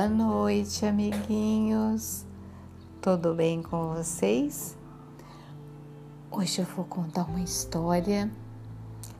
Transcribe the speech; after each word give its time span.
Boa 0.00 0.08
noite, 0.08 0.86
amiguinhos. 0.86 2.24
Tudo 3.02 3.34
bem 3.34 3.62
com 3.62 3.92
vocês? 3.92 4.74
Hoje 6.30 6.62
eu 6.62 6.64
vou 6.64 6.86
contar 6.86 7.24
uma 7.24 7.42
história 7.42 8.30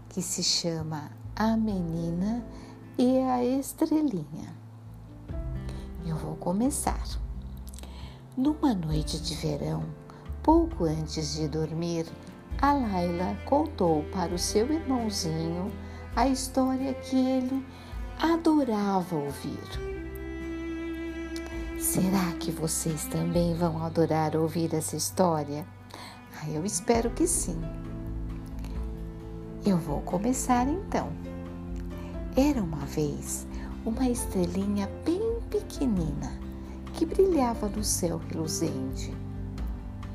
que 0.09 0.23
se 0.23 0.43
chama 0.43 1.11
A 1.37 1.55
Menina 1.55 2.43
e 2.97 3.19
a 3.19 3.45
Estrelinha. 3.45 4.57
Eu 6.07 6.17
vou 6.17 6.35
começar. 6.37 7.05
Numa 8.35 8.73
noite 8.73 9.21
de 9.21 9.35
verão, 9.35 9.85
pouco 10.43 10.85
antes 10.85 11.35
de 11.35 11.47
dormir, 11.47 12.07
a 12.59 12.73
Laila 12.73 13.37
contou 13.45 14.03
para 14.05 14.35
o 14.35 14.39
seu 14.39 14.73
irmãozinho 14.73 15.71
a 16.17 16.27
história 16.27 16.95
que 16.95 17.17
ele 17.17 17.67
adorava 18.19 19.15
ouvir. 19.15 20.00
Será 21.93 22.31
que 22.39 22.53
vocês 22.53 23.07
também 23.07 23.53
vão 23.53 23.83
adorar 23.83 24.37
ouvir 24.37 24.73
essa 24.73 24.95
história? 24.95 25.67
Ah, 26.41 26.49
eu 26.49 26.65
espero 26.65 27.11
que 27.11 27.27
sim. 27.27 27.61
Eu 29.67 29.77
vou 29.77 30.01
começar 30.03 30.69
então. 30.69 31.09
Era 32.37 32.63
uma 32.63 32.87
vez 32.87 33.45
uma 33.85 34.09
estrelinha 34.09 34.89
bem 35.05 35.41
pequenina 35.51 36.33
que 36.95 37.05
brilhava 37.05 37.69
no 37.69 37.83
céu 37.83 38.21
reluzente. 38.29 39.13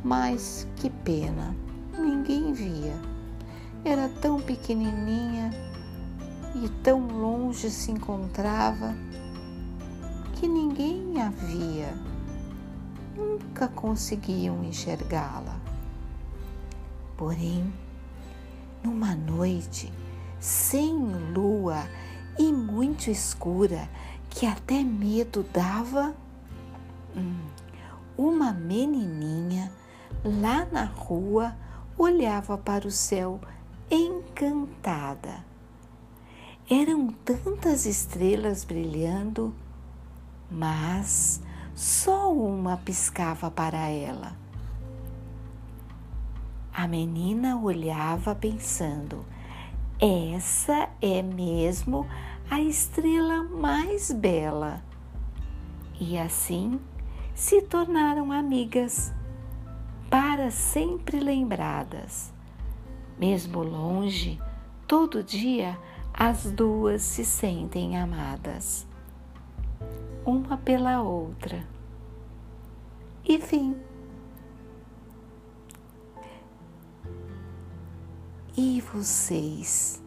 Mas 0.01 0.65
que 0.77 0.89
pena, 0.89 1.53
ninguém 1.99 2.53
via. 2.53 2.95
Era 3.83 4.07
tão 4.21 4.39
pequenininha 4.39 5.51
e 6.55 6.69
tão 6.81 7.05
longe 7.05 7.69
se 7.69 7.91
encontrava 7.91 8.95
que 10.35 10.47
ninguém 10.47 11.21
a 11.21 11.29
via. 11.29 11.93
Nunca 13.15 13.67
conseguiam 13.69 14.63
enxergá-la. 14.63 15.59
Porém, 17.17 17.73
numa 18.83 19.15
noite 19.15 19.91
sem 20.39 20.93
lua 21.33 21.87
e 22.37 22.51
muito 22.51 23.09
escura, 23.09 23.89
que 24.29 24.45
até 24.45 24.83
medo 24.83 25.45
dava, 25.53 26.13
hum, 27.15 27.39
uma 28.17 28.51
menininha 28.51 29.71
lá 30.23 30.67
na 30.71 30.83
rua 30.83 31.55
olhava 31.97 32.57
para 32.57 32.87
o 32.87 32.91
céu 32.91 33.39
encantada. 33.89 35.45
Eram 36.69 37.07
tantas 37.23 37.85
estrelas 37.85 38.65
brilhando, 38.65 39.53
mas 40.49 41.41
só 41.73 42.31
uma 42.31 42.77
piscava 42.77 43.51
para 43.51 43.87
ela. 43.89 44.35
A 46.73 46.87
menina 46.87 47.57
olhava 47.57 48.35
pensando: 48.35 49.25
essa 49.99 50.89
é 51.01 51.21
mesmo 51.21 52.05
a 52.49 52.59
estrela 52.59 53.43
mais 53.43 54.11
bela. 54.11 54.83
E 55.99 56.17
assim 56.17 56.79
se 57.33 57.61
tornaram 57.61 58.31
amigas, 58.31 59.13
para 60.09 60.51
sempre 60.51 61.19
lembradas. 61.19 62.33
Mesmo 63.17 63.63
longe, 63.63 64.39
todo 64.85 65.23
dia 65.23 65.77
as 66.13 66.51
duas 66.51 67.01
se 67.01 67.25
sentem 67.25 67.97
amadas, 67.97 68.87
uma 70.25 70.57
pela 70.57 71.01
outra. 71.01 71.65
E 73.23 73.39
fim. 73.39 73.75
E 78.57 78.81
vocês? 78.81 80.01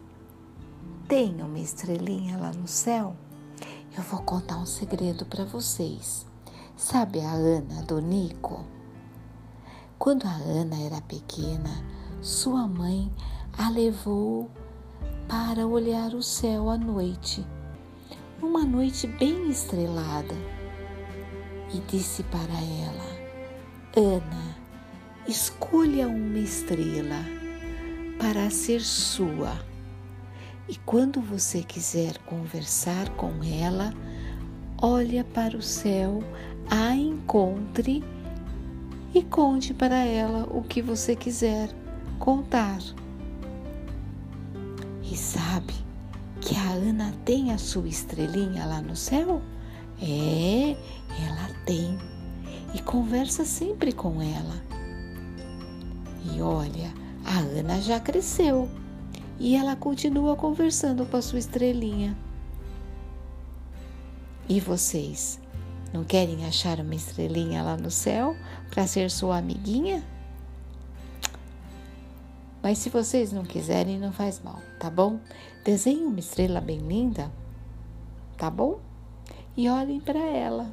Tem 1.07 1.41
uma 1.41 1.59
estrelinha 1.59 2.37
lá 2.37 2.51
no 2.51 2.67
céu? 2.67 3.15
Eu 3.97 4.03
vou 4.03 4.21
contar 4.21 4.57
um 4.57 4.65
segredo 4.65 5.25
para 5.25 5.45
vocês. 5.45 6.25
Sabe 6.75 7.19
a 7.21 7.31
Ana 7.31 7.81
do 7.83 7.99
Nico? 7.99 8.65
Quando 9.97 10.25
a 10.25 10.33
Ana 10.33 10.79
era 10.79 11.01
pequena, 11.01 11.69
sua 12.21 12.67
mãe 12.67 13.11
a 13.57 13.69
levou 13.69 14.49
para 15.27 15.67
olhar 15.67 16.13
o 16.13 16.23
céu 16.23 16.69
à 16.69 16.77
noite, 16.77 17.45
uma 18.41 18.65
noite 18.65 19.07
bem 19.07 19.49
estrelada, 19.49 20.35
e 21.73 21.79
disse 21.91 22.23
para 22.23 22.41
ela: 22.41 23.19
Ana, 23.95 24.55
escolha 25.27 26.07
uma 26.07 26.39
estrela 26.39 27.25
para 28.19 28.49
ser 28.49 28.81
sua 28.81 29.69
e 30.69 30.75
quando 30.85 31.19
você 31.19 31.63
quiser 31.63 32.19
conversar 32.19 33.09
com 33.15 33.31
ela, 33.43 33.91
olha 34.79 35.23
para 35.23 35.57
o 35.57 35.63
céu, 35.63 36.23
a 36.69 36.95
encontre 36.95 38.03
e 39.15 39.23
conte 39.23 39.73
para 39.73 39.95
ela 39.95 40.47
o 40.51 40.61
que 40.61 40.79
você 40.79 41.15
quiser 41.15 41.71
contar. 42.19 42.77
E 45.01 45.17
sabe 45.17 45.73
que 46.41 46.55
a 46.55 46.71
Ana 46.71 47.13
tem 47.25 47.51
a 47.51 47.57
sua 47.57 47.87
estrelinha 47.87 48.65
lá 48.65 48.81
no 48.81 48.95
céu? 48.95 49.41
É, 50.01 50.75
ela 51.25 51.49
tem. 51.65 51.97
E 52.73 52.81
conversa 52.81 53.43
sempre 53.45 53.91
com 53.91 54.21
ela. 54.21 54.61
E 56.33 56.41
olha, 56.41 56.93
a 57.25 57.39
Ana 57.39 57.81
já 57.81 57.99
cresceu 57.99 58.69
e 59.39 59.55
ela 59.55 59.75
continua 59.75 60.35
conversando 60.35 61.05
com 61.05 61.17
a 61.17 61.21
sua 61.21 61.39
estrelinha. 61.39 62.15
E 64.47 64.59
vocês, 64.59 65.39
não 65.93 66.03
querem 66.03 66.45
achar 66.45 66.79
uma 66.79 66.95
estrelinha 66.95 67.63
lá 67.63 67.77
no 67.77 67.91
céu 67.91 68.35
para 68.69 68.87
ser 68.87 69.09
sua 69.09 69.37
amiguinha? 69.37 70.03
Mas 72.61 72.77
se 72.77 72.89
vocês 72.89 73.31
não 73.31 73.43
quiserem, 73.43 73.97
não 73.99 74.11
faz 74.11 74.41
mal, 74.41 74.59
tá 74.79 74.89
bom? 74.89 75.19
Desenhe 75.63 76.05
uma 76.05 76.19
estrela 76.19 76.59
bem 76.59 76.79
linda, 76.79 77.31
tá 78.37 78.49
bom? 78.49 78.79
E 79.55 79.69
olhem 79.69 79.99
para 79.99 80.19
ela. 80.19 80.71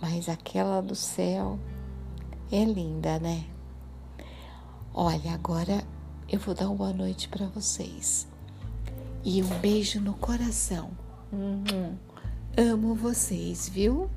Mas 0.00 0.28
aquela 0.28 0.80
do 0.80 0.96
céu 0.96 1.58
é 2.50 2.64
linda, 2.64 3.18
né? 3.20 3.44
Olha, 4.92 5.32
agora 5.32 5.84
eu 6.28 6.40
vou 6.40 6.54
dar 6.54 6.66
uma 6.66 6.74
boa 6.74 6.92
noite 6.92 7.28
para 7.28 7.46
vocês. 7.46 8.26
E 9.24 9.42
um 9.42 9.58
beijo 9.60 10.00
no 10.00 10.14
coração. 10.14 10.90
Uhum. 11.32 11.96
Amo 12.56 12.94
vocês, 12.94 13.68
viu? 13.68 14.10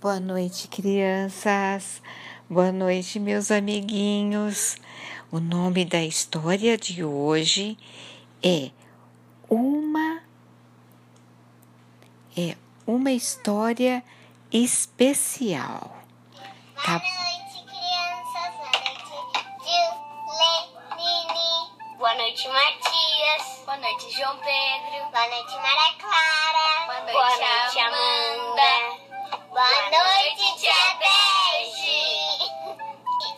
Boa 0.00 0.18
noite, 0.18 0.66
crianças. 0.66 2.00
Boa 2.48 2.72
noite, 2.72 3.20
meus 3.20 3.50
amiguinhos. 3.50 4.76
O 5.30 5.38
nome 5.38 5.84
da 5.84 6.02
história 6.02 6.78
de 6.78 7.04
hoje 7.04 7.76
é 8.42 8.70
Uma 9.46 10.22
é 12.34 12.56
uma 12.86 13.12
história 13.12 14.02
especial. 14.50 15.94
Tá? 16.82 16.98
Boa 16.98 17.12
noite, 17.20 17.60
crianças. 17.68 18.56
Boa 18.56 18.72
noite, 18.80 19.12
Lenine. 20.96 21.98
Boa 21.98 22.14
noite, 22.14 22.48
Matias. 22.48 23.64
Boa 23.66 23.76
noite, 23.76 24.10
João 24.16 24.38
Pedro. 24.38 25.10
Boa 25.12 25.28
noite, 25.28 25.56
Maria 25.56 25.92
Clara. 25.98 26.86
Boa 26.86 27.00
noite, 27.00 27.12
Boa 27.12 27.36
noite 27.36 27.78
Amanda. 27.80 28.62
Amanda. 28.62 28.99
Boa, 29.60 29.90
noite, 29.90 30.58
Tia 30.58 30.72
Bege. 30.98 32.00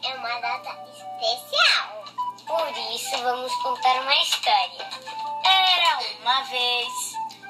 É 0.08 0.14
uma 0.14 0.38
data 0.38 0.70
especial. 0.92 2.04
Por 2.46 2.94
isso, 2.94 3.19
vamos 3.24 3.52
contar 3.56 4.02
uma 4.02 4.14
história. 4.22 4.88
Era 5.44 5.98
uma 6.20 6.42
vez 6.44 6.88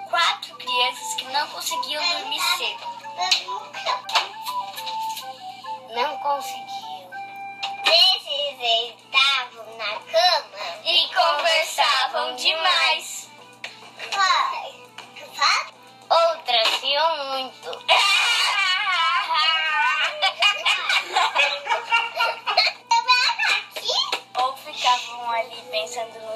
quatro 0.08 0.56
crianças 0.56 1.14
que 1.16 1.24
não 1.24 1.46
conseguiam 1.48 2.02
dormir 2.02 2.40
cedo. 2.56 2.86
Não 5.94 6.16
conseguiam. 6.20 7.10
Esses 7.84 8.96
estavam 8.96 9.76
na 9.76 10.00
cama 10.00 10.80
e 10.86 11.08
conversavam 11.08 12.36
demais. 12.36 13.30
Outras 16.12 16.68
riam 16.82 17.24
muito. 17.32 17.91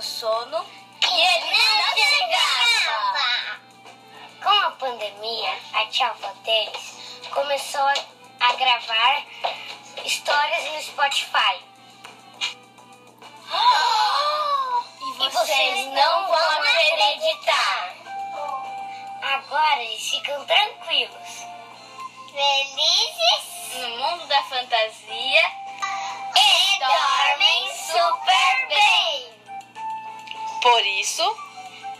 Sono 0.07 0.65
e 1.03 1.21
ele 1.21 1.51
não 1.51 1.97
chegava. 1.97 3.61
Com 4.43 4.49
a 4.49 4.71
pandemia, 4.73 5.59
a 5.75 5.87
tia 5.87 6.15
deles 6.45 7.27
começou 7.31 7.87
a 8.41 8.53
gravar 8.55 9.27
histórias 10.05 10.65
no 10.73 10.83
Spotify. 10.83 11.61
E 15.01 15.29
vocês 15.31 15.87
não 15.89 16.29
vão 16.29 16.63
acreditar. 16.63 17.95
Agora 19.23 19.83
eles 19.83 20.09
ficam 20.09 20.45
tranquilos. 20.47 21.47
Felizes 22.33 23.75
No 23.75 23.89
mundo 23.99 24.27
da 24.29 24.43
fantasia 24.45 25.43
e 26.37 26.79
dormem 26.79 27.76
super 27.97 28.69
bem. 28.69 29.33
Por 30.61 30.87
isso, 31.01 31.23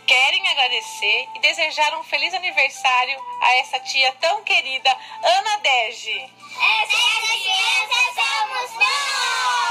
querem 0.05 0.47
agradecer 0.49 1.27
e 1.35 1.39
desejar 1.39 1.97
um 1.97 2.03
feliz 2.03 2.33
aniversário 2.33 3.19
a 3.41 3.55
essa 3.57 3.79
tia 3.79 4.13
tão 4.21 4.43
querida, 4.43 4.95
Ana 5.23 5.57
Dege. 5.57 6.31
Essas 6.81 7.41
crianças 7.41 8.15
somos 8.15 8.73
nós! 8.75 9.66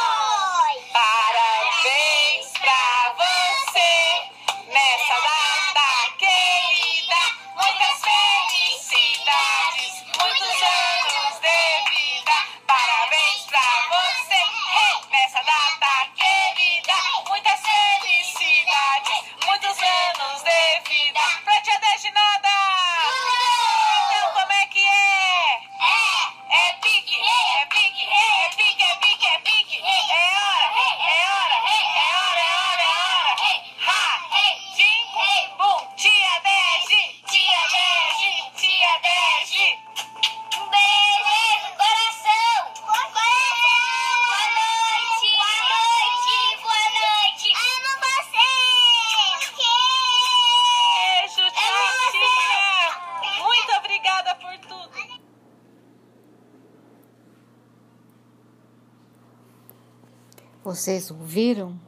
Vocês 60.70 61.12
ouviram? 61.12 61.78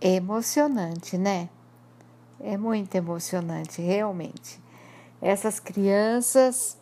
É 0.00 0.14
emocionante, 0.14 1.18
né? 1.18 1.48
É 2.38 2.56
muito 2.56 2.94
emocionante, 2.94 3.82
realmente. 3.82 4.60
Essas 5.20 5.58
crianças 5.58 6.78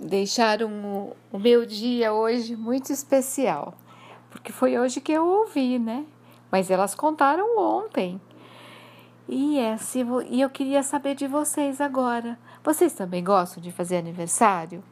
deixaram 0.00 1.14
o, 1.30 1.38
meu 1.38 1.66
dia 1.66 2.14
hoje 2.14 2.56
muito 2.56 2.90
especial, 2.90 3.74
porque 4.30 4.50
foi 4.50 4.78
hoje 4.78 4.98
que 4.98 5.12
eu 5.12 5.26
ouvi, 5.26 5.78
né? 5.78 6.06
Mas 6.50 6.70
elas 6.70 6.94
contaram 6.94 7.58
ontem. 7.58 8.18
E, 9.28 9.58
é, 9.58 9.76
se 9.76 10.02
vo- 10.02 10.22
e 10.22 10.40
eu 10.40 10.48
queria 10.48 10.82
saber 10.82 11.14
de 11.14 11.26
vocês 11.26 11.82
agora. 11.82 12.38
Vocês 12.64 12.94
também 12.94 13.22
gostam 13.22 13.62
de 13.62 13.70
fazer 13.70 13.98
aniversário? 13.98 14.82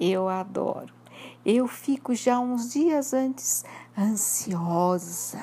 Eu 0.00 0.30
adoro. 0.30 0.94
Eu 1.50 1.66
fico 1.66 2.14
já 2.14 2.38
uns 2.38 2.74
dias 2.74 3.14
antes 3.14 3.64
ansiosa, 3.96 5.42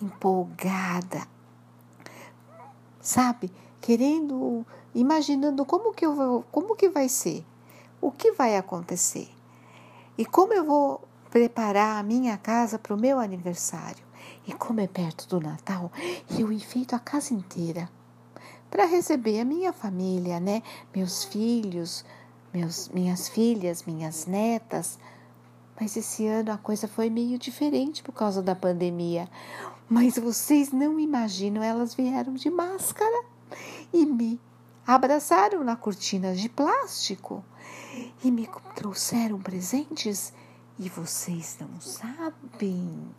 empolgada, 0.00 1.26
sabe? 3.00 3.50
Querendo, 3.80 4.64
imaginando 4.94 5.64
como 5.64 5.92
que 5.92 6.06
eu 6.06 6.14
vou, 6.14 6.44
como 6.52 6.76
que 6.76 6.88
vai 6.88 7.08
ser, 7.08 7.44
o 8.00 8.12
que 8.12 8.30
vai 8.30 8.56
acontecer 8.56 9.28
e 10.16 10.24
como 10.24 10.52
eu 10.54 10.64
vou 10.64 11.00
preparar 11.28 11.98
a 11.98 12.04
minha 12.04 12.38
casa 12.38 12.78
para 12.78 12.94
o 12.94 13.00
meu 13.00 13.18
aniversário. 13.18 14.04
E 14.46 14.52
como 14.52 14.78
é 14.78 14.86
perto 14.86 15.26
do 15.26 15.40
Natal, 15.40 15.90
eu 16.38 16.52
enfeito 16.52 16.94
a 16.94 17.00
casa 17.00 17.34
inteira 17.34 17.90
para 18.70 18.84
receber 18.84 19.40
a 19.40 19.44
minha 19.44 19.72
família, 19.72 20.38
né? 20.38 20.62
Meus 20.94 21.24
filhos, 21.24 22.04
meus, 22.54 22.88
minhas 22.90 23.28
filhas, 23.28 23.82
minhas 23.82 24.24
netas. 24.26 25.00
Mas 25.80 25.96
esse 25.96 26.26
ano 26.26 26.52
a 26.52 26.58
coisa 26.58 26.86
foi 26.86 27.10
meio 27.10 27.38
diferente 27.38 28.02
por 28.02 28.12
causa 28.12 28.42
da 28.42 28.54
pandemia. 28.54 29.28
Mas 29.88 30.16
vocês 30.16 30.72
não 30.72 30.98
imaginam, 30.98 31.62
elas 31.62 31.94
vieram 31.94 32.34
de 32.34 32.50
máscara 32.50 33.24
e 33.92 34.06
me 34.06 34.40
abraçaram 34.86 35.62
na 35.62 35.76
cortina 35.76 36.34
de 36.34 36.48
plástico 36.48 37.44
e 38.22 38.30
me 38.30 38.48
trouxeram 38.74 39.38
presentes. 39.40 40.32
E 40.78 40.88
vocês 40.88 41.58
não 41.60 41.80
sabem 41.80 43.14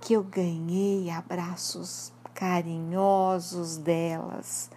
que 0.00 0.14
eu 0.14 0.22
ganhei 0.22 1.10
abraços 1.10 2.12
carinhosos 2.34 3.76
delas. 3.76 4.70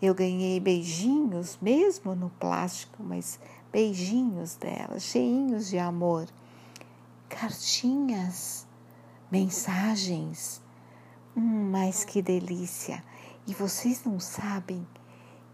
Eu 0.00 0.14
ganhei 0.14 0.58
beijinhos, 0.58 1.58
mesmo 1.60 2.14
no 2.14 2.30
plástico, 2.30 3.02
mas 3.02 3.38
beijinhos 3.72 4.54
delas, 4.56 5.02
cheinhos 5.02 5.68
de 5.68 5.78
amor. 5.78 6.28
Cartinhas, 7.28 8.66
mensagens. 9.30 10.60
Hum, 11.34 11.70
mas 11.70 12.04
que 12.04 12.20
delícia! 12.20 13.02
E 13.46 13.54
vocês 13.54 14.04
não 14.04 14.20
sabem 14.20 14.86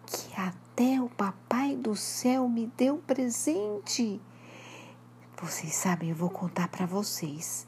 que 0.05 0.41
até 0.41 1.01
o 1.01 1.09
Papai 1.09 1.77
do 1.77 1.95
Céu 1.95 2.49
me 2.49 2.67
deu 2.77 2.99
presente. 2.99 4.21
Vocês 5.41 5.75
sabem, 5.75 6.11
eu 6.11 6.17
vou 6.17 6.29
contar 6.29 6.69
para 6.69 6.85
vocês. 6.85 7.67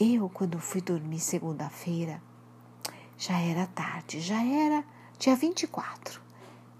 Eu, 0.00 0.28
quando 0.30 0.58
fui 0.58 0.80
dormir 0.80 1.20
segunda-feira, 1.20 2.22
já 3.18 3.38
era 3.38 3.66
tarde, 3.66 4.20
já 4.20 4.42
era 4.42 4.82
dia 5.18 5.36
24, 5.36 6.20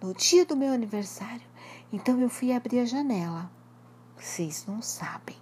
no 0.01 0.15
dia 0.15 0.47
do 0.47 0.57
meu 0.57 0.73
aniversário. 0.73 1.52
Então 1.93 2.19
eu 2.21 2.31
fui 2.31 2.53
abrir 2.53 2.81
a 2.81 2.85
janela. 2.87 3.51
Vocês 4.17 4.65
não 4.67 4.81
sabem. 4.81 5.37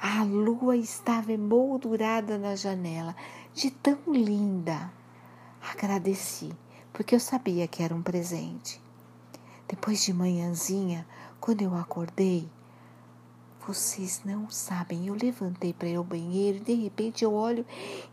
A 0.00 0.24
lua 0.24 0.76
estava 0.76 1.32
emoldurada 1.32 2.38
na 2.38 2.56
janela, 2.56 3.14
de 3.54 3.70
tão 3.70 3.98
linda. 4.08 4.90
Agradeci, 5.70 6.50
porque 6.92 7.14
eu 7.14 7.20
sabia 7.20 7.68
que 7.68 7.82
era 7.82 7.94
um 7.94 8.02
presente. 8.02 8.80
Depois 9.68 10.02
de 10.02 10.12
manhãzinha, 10.12 11.06
quando 11.40 11.62
eu 11.62 11.74
acordei, 11.74 12.48
vocês 13.66 14.22
não 14.24 14.50
sabem, 14.50 15.06
eu 15.06 15.14
levantei 15.14 15.72
para 15.72 15.88
ir 15.88 15.96
ao 15.96 16.02
banheiro 16.02 16.58
e 16.58 16.60
de 16.60 16.74
repente 16.74 17.24
eu 17.24 17.32
olho 17.32 17.64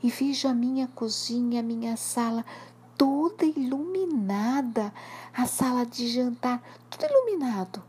e 0.04 0.10
vejo 0.10 0.48
a 0.48 0.54
minha 0.54 0.88
cozinha, 0.90 1.62
a 1.62 1.64
minha 1.64 1.98
sala 1.98 2.46
toda 3.00 3.46
iluminada, 3.46 4.94
a 5.34 5.46
sala 5.48 5.86
de 5.86 6.10
jantar, 6.10 6.62
tudo 6.90 7.06
iluminado. 7.06 7.82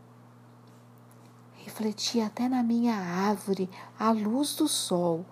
Refletia 1.57 2.27
até 2.27 2.47
na 2.47 2.63
minha 2.63 2.95
árvore 2.95 3.69
a 3.99 4.11
luz 4.11 4.55
do 4.55 4.69
sol 4.69 5.25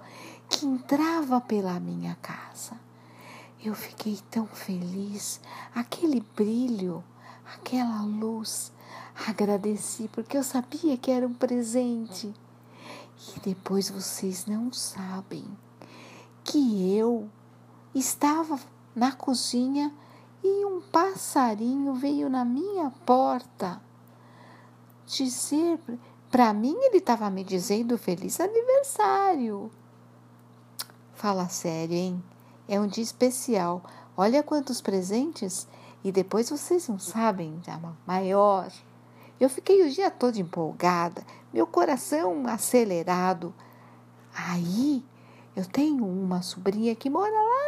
que 0.50 0.66
entrava 0.66 1.40
pela 1.40 1.80
minha 1.80 2.16
casa. 2.16 2.78
Eu 3.64 3.74
fiquei 3.74 4.20
tão 4.30 4.46
feliz, 4.48 5.40
aquele 5.74 6.26
brilho, 6.36 7.02
aquela 7.56 8.02
luz. 8.02 8.74
Agradeci 9.28 10.10
porque 10.10 10.36
eu 10.36 10.44
sabia 10.44 10.98
que 10.98 11.10
era 11.10 11.26
um 11.26 11.34
presente. 11.34 12.34
E 13.34 13.40
depois 13.40 13.90
vocês 13.90 14.46
não 14.46 14.74
sabem 14.74 15.46
que 16.44 16.98
eu 16.98 17.30
estava 17.96 18.60
na 19.00 19.13
cozinha 19.13 19.91
e 20.44 20.65
um 20.65 20.82
passarinho 20.82 21.94
veio 21.94 22.29
na 22.29 22.44
minha 22.44 22.91
porta 23.06 23.82
dizer 25.08 25.79
para 26.29 26.53
mim 26.53 26.75
ele 26.82 26.98
estava 26.98 27.29
me 27.29 27.44
dizendo 27.44 27.98
feliz 27.98 28.39
aniversário. 28.39 29.72
Fala 31.13 31.50
sério, 31.50 31.96
hein? 31.96 32.24
É 32.68 32.79
um 32.79 32.88
dia 32.88 33.03
especial. 33.03 33.82
Olha 34.15 34.44
quantos 34.44 34.82
presentes 34.82 35.68
e 36.03 36.12
depois 36.12 36.50
vocês 36.50 36.88
não 36.88 37.00
sabem, 37.00 37.60
já 37.65 37.79
maior. 38.06 38.72
Eu 39.39 39.50
fiquei 39.50 39.88
o 39.88 39.89
dia 39.89 40.12
todo 40.12 40.38
empolgada, 40.38 41.25
meu 41.53 41.65
coração 41.65 42.46
acelerado. 42.48 43.53
Aí 44.34 45.03
eu 45.56 45.65
tenho 45.65 46.06
uma 46.06 46.41
sobrinha 46.41 46.94
que 46.96 47.10
mora 47.10 47.32
lá 47.32 47.59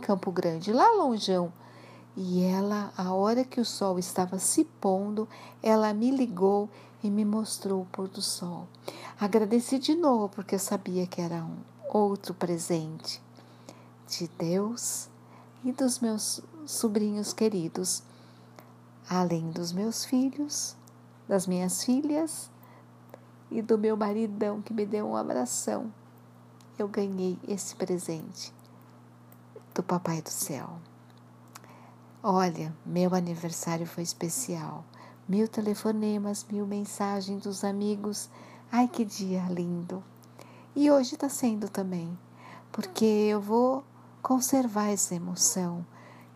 Campo 0.00 0.32
Grande, 0.32 0.72
lá 0.72 0.90
longeão. 0.92 1.52
E 2.16 2.42
ela, 2.42 2.92
a 2.96 3.12
hora 3.12 3.44
que 3.44 3.60
o 3.60 3.64
sol 3.64 3.98
estava 3.98 4.38
se 4.38 4.64
pondo, 4.64 5.28
ela 5.62 5.94
me 5.94 6.10
ligou 6.10 6.68
e 7.02 7.10
me 7.10 7.24
mostrou 7.24 7.82
o 7.82 7.86
pôr 7.86 8.08
do 8.08 8.20
sol. 8.20 8.66
Agradeci 9.18 9.78
de 9.78 9.94
novo, 9.94 10.28
porque 10.28 10.56
eu 10.56 10.58
sabia 10.58 11.06
que 11.06 11.20
era 11.20 11.44
um 11.44 11.56
outro 11.88 12.34
presente 12.34 13.22
de 14.08 14.28
Deus 14.38 15.08
e 15.64 15.72
dos 15.72 16.00
meus 16.00 16.40
sobrinhos 16.66 17.32
queridos, 17.32 18.02
além 19.08 19.50
dos 19.50 19.72
meus 19.72 20.04
filhos, 20.04 20.76
das 21.28 21.46
minhas 21.46 21.84
filhas 21.84 22.50
e 23.50 23.62
do 23.62 23.78
meu 23.78 23.96
maridão 23.96 24.60
que 24.60 24.74
me 24.74 24.84
deu 24.84 25.06
um 25.06 25.16
abração. 25.16 25.92
Eu 26.78 26.88
ganhei 26.88 27.38
esse 27.46 27.76
presente 27.76 28.52
do 29.74 29.82
Papai 29.82 30.20
do 30.20 30.30
Céu. 30.30 30.78
Olha, 32.22 32.74
meu 32.84 33.14
aniversário 33.14 33.86
foi 33.86 34.02
especial. 34.02 34.84
Mil 35.28 35.48
telefonemas, 35.48 36.44
mil 36.50 36.66
mensagens 36.66 37.42
dos 37.42 37.64
amigos. 37.64 38.28
Ai, 38.70 38.88
que 38.88 39.04
dia 39.04 39.42
lindo! 39.48 40.02
E 40.74 40.90
hoje 40.90 41.14
está 41.14 41.28
sendo 41.28 41.68
também, 41.68 42.16
porque 42.70 43.04
eu 43.04 43.40
vou 43.40 43.84
conservar 44.22 44.88
essa 44.88 45.14
emoção 45.14 45.84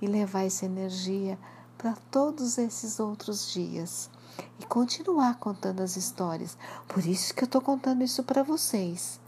e 0.00 0.06
levar 0.06 0.44
essa 0.44 0.64
energia 0.64 1.38
para 1.76 1.94
todos 2.10 2.56
esses 2.56 2.98
outros 2.98 3.52
dias 3.52 4.10
e 4.58 4.64
continuar 4.64 5.38
contando 5.38 5.80
as 5.80 5.96
histórias. 5.96 6.56
Por 6.88 7.04
isso 7.04 7.34
que 7.34 7.44
eu 7.44 7.46
estou 7.46 7.60
contando 7.60 8.02
isso 8.02 8.22
para 8.24 8.42
vocês, 8.42 9.20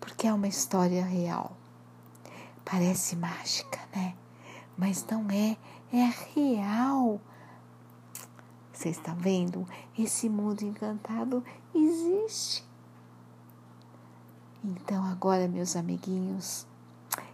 porque 0.00 0.26
é 0.26 0.32
uma 0.32 0.48
história 0.48 1.04
real. 1.04 1.56
Parece 2.64 3.16
mágica, 3.16 3.78
né? 3.94 4.14
Mas 4.76 5.04
não 5.06 5.30
é, 5.30 5.56
é 5.92 6.12
real. 6.34 7.20
Você 8.72 8.88
está 8.88 9.14
vendo? 9.14 9.66
Esse 9.96 10.28
mundo 10.28 10.62
encantado 10.62 11.44
existe. 11.74 12.64
Então, 14.64 15.04
agora, 15.04 15.46
meus 15.46 15.76
amiguinhos, 15.76 16.66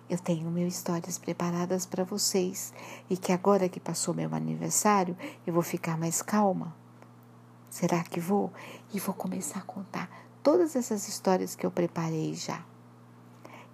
eu 0.08 0.18
tenho 0.18 0.50
mil 0.50 0.66
histórias 0.66 1.16
preparadas 1.16 1.86
para 1.86 2.02
vocês 2.02 2.74
e 3.08 3.16
que 3.16 3.32
agora 3.32 3.68
que 3.68 3.78
passou 3.78 4.12
meu 4.12 4.34
aniversário, 4.34 5.16
eu 5.46 5.54
vou 5.54 5.62
ficar 5.62 5.96
mais 5.96 6.20
calma. 6.20 6.74
Será 7.70 8.02
que 8.02 8.18
vou? 8.18 8.52
E 8.92 8.98
vou 8.98 9.14
começar 9.14 9.60
a 9.60 9.62
contar 9.62 10.10
todas 10.42 10.74
essas 10.74 11.06
histórias 11.06 11.54
que 11.54 11.64
eu 11.64 11.70
preparei 11.70 12.34
já 12.34 12.64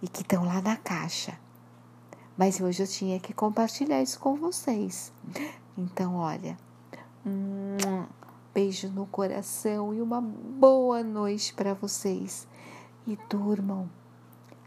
e 0.03 0.09
que 0.09 0.21
estão 0.21 0.45
lá 0.45 0.61
na 0.61 0.77
caixa. 0.77 1.39
Mas 2.37 2.61
hoje 2.61 2.83
eu 2.83 2.87
tinha 2.87 3.19
que 3.19 3.33
compartilhar 3.33 4.03
isso 4.03 4.21
com 4.21 4.37
vocês. 4.37 5.13
Então, 5.77 6.17
olha, 6.17 6.57
um 7.25 8.05
beijo 8.53 8.89
no 8.89 9.07
coração 9.07 9.95
e 9.95 10.03
uma 10.03 10.21
boa 10.21 11.03
noite 11.03 11.55
para 11.55 11.73
vocês. 11.73 12.47
E 13.07 13.17
durmam 13.31 13.89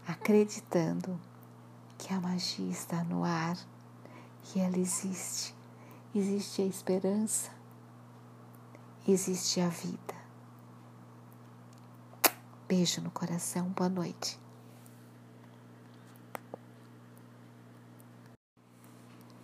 acreditando 0.06 1.20
que 1.98 2.12
a 2.12 2.20
magia 2.20 2.70
está 2.70 3.04
no 3.04 3.22
ar, 3.22 3.56
que 4.42 4.58
ela 4.58 4.78
existe. 4.78 5.54
Existe 6.12 6.62
a 6.62 6.66
esperança, 6.66 7.50
existe 9.06 9.60
a 9.60 9.68
vida. 9.68 10.14
Beijo 12.66 13.00
no 13.00 13.10
coração, 13.10 13.68
boa 13.76 13.88
noite. 13.88 14.39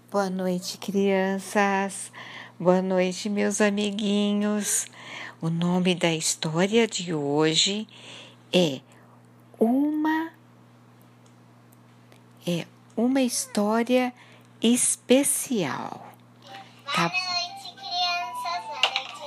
Boa 0.08 0.30
noite, 0.30 0.78
crianças. 0.78 2.12
Boa 2.60 2.80
noite, 2.80 3.28
meus 3.28 3.60
amiguinhos. 3.60 4.86
O 5.42 5.50
nome 5.50 5.96
da 5.96 6.12
história 6.12 6.86
de 6.86 7.12
hoje 7.12 7.88
é 8.54 8.80
Uma 9.58 10.32
é 12.46 12.64
uma 12.96 13.20
história 13.20 14.14
especial. 14.62 16.06
Tá? 16.94 17.08
Boa 17.08 17.10
noite, 17.10 17.74
crianças. 17.74 18.62
Boa 18.68 18.86
noite, 18.94 19.26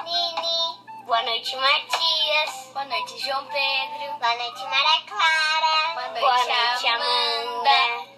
Lenine. 0.00 1.04
Boa 1.04 1.22
noite, 1.24 1.54
Matias. 1.56 2.72
Boa 2.72 2.84
noite, 2.86 3.18
João 3.18 3.44
Pedro. 3.44 4.18
Boa 4.18 4.34
noite, 4.34 4.62
Maria 4.64 5.00
Clara. 5.06 5.92
Boa 5.92 6.08
noite, 6.08 6.20
Boa 6.20 6.38
noite 6.38 6.86
Amanda. 6.86 8.04
Boa, 8.06 8.13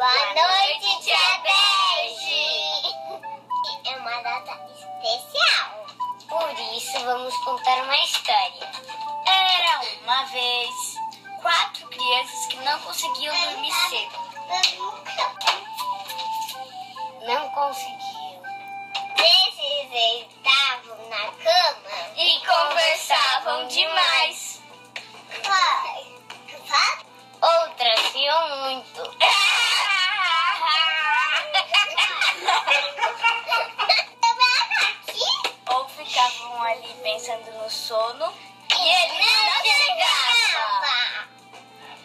Boa 0.00 0.34
noite, 0.34 1.02
tia 1.02 1.42
Bege. 1.42 2.94
É 3.84 3.96
uma 3.98 4.22
data 4.22 4.58
especial. 4.72 5.84
Por 6.26 6.58
isso, 6.74 6.98
vamos 7.04 7.36
contar 7.44 7.82
uma 7.82 7.98
história. 7.98 8.70
Era 9.26 9.82
uma 10.02 10.24
vez 10.24 10.96
quatro 11.42 11.86
crianças 11.88 12.46
que 12.46 12.56
não 12.64 12.80
conseguiam 12.80 13.38
dormir 13.50 13.74
cedo. 13.90 14.18
Não 17.26 17.50
conseguiam. 17.50 18.42
Esses 19.18 20.24
estavam 20.24 21.10
na 21.10 21.30
cama. 21.30 21.90
E 22.16 22.40
conversavam 22.46 23.68
demais. 23.68 24.62
Outras 27.42 28.14
riam 28.14 28.48
muito. 28.60 29.02
Ou 35.68 35.88
ficavam 35.88 36.62
ali 36.64 36.94
pensando 37.02 37.52
no 37.52 37.70
sono 37.70 38.32
e 38.76 38.88
ele 38.88 39.18
não 39.18 39.64
chegava. 39.64 41.28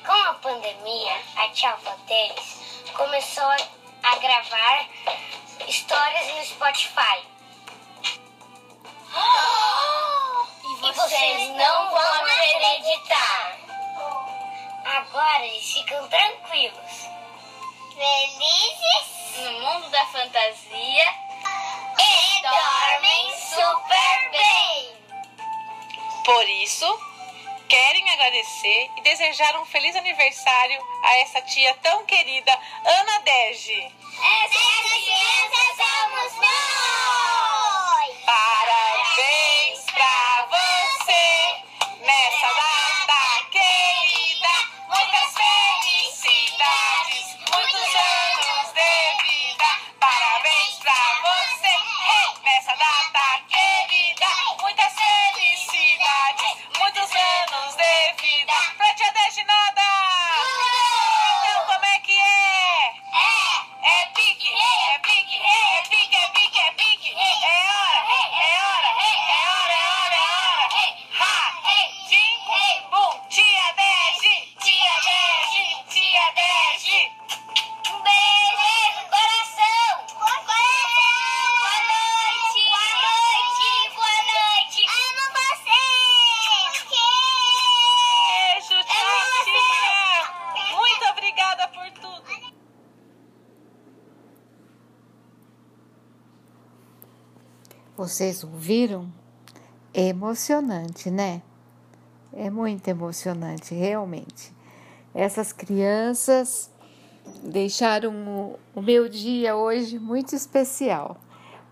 Com 0.05 0.12
a 0.12 0.34
pandemia, 0.36 1.22
a 1.38 1.50
tia 1.50 1.72
avó 1.72 1.95
deles 2.07 2.55
começou 2.95 3.50
a 4.03 4.15
gravar 4.17 4.88
histórias 5.67 6.36
no 6.36 6.45
Spotify. 6.45 7.25
E 10.63 10.91
vocês 10.91 11.50
não 11.50 11.89
vão 11.89 12.25
acreditar. 12.25 13.57
Agora 14.86 15.45
eles 15.45 15.72
ficam 15.74 16.07
tranquilos. 16.07 17.14
Felizes 17.95 19.37
No 19.37 19.51
mundo 19.53 19.89
da 19.89 20.05
fantasia 20.07 21.05
e 21.97 22.41
dormem 22.41 23.33
super 23.39 24.31
bem. 24.31 24.97
Por 26.25 26.49
isso, 26.49 26.99
querem 27.69 28.09
agradecer 28.09 28.91
e 28.97 29.01
desejar 29.01 29.55
um 29.61 29.65
feliz 29.65 29.95
aniversário 29.95 30.83
a 31.03 31.15
essa 31.19 31.41
tia 31.43 31.73
tão 31.75 32.05
querida, 32.05 32.51
Ana 32.83 33.19
Dege. 33.19 33.93
Essas 34.43 34.91
crianças 34.91 35.77
somos 35.77 36.35
nós! 36.35 36.85
Vocês 97.97 98.43
ouviram? 98.43 99.07
É 99.93 100.09
emocionante, 100.09 101.09
né? 101.09 101.41
É 102.33 102.49
muito 102.49 102.85
emocionante, 102.89 103.73
realmente. 103.73 104.53
Essas 105.13 105.53
crianças 105.53 106.69
deixaram 107.41 108.57
o, 108.75 108.81
meu 108.81 109.07
dia 109.07 109.55
hoje 109.55 109.97
muito 109.97 110.35
especial, 110.35 111.15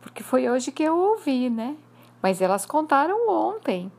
porque 0.01 0.23
foi 0.23 0.49
hoje 0.49 0.71
que 0.71 0.81
eu 0.81 0.97
ouvi, 0.97 1.49
né? 1.49 1.75
Mas 2.21 2.41
elas 2.41 2.65
contaram 2.65 3.29
ontem. 3.29 3.91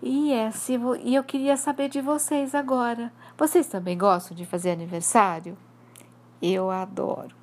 E, 0.00 0.32
é, 0.32 0.52
se, 0.52 0.78
e 1.02 1.16
eu 1.16 1.24
queria 1.24 1.56
saber 1.56 1.88
de 1.88 2.00
vocês 2.00 2.54
agora. 2.54 3.12
Vocês 3.36 3.66
também 3.66 3.98
gostam 3.98 4.36
de 4.36 4.46
fazer 4.46 4.70
aniversário? 4.70 5.58
Eu 6.40 6.70
adoro. 6.70 7.34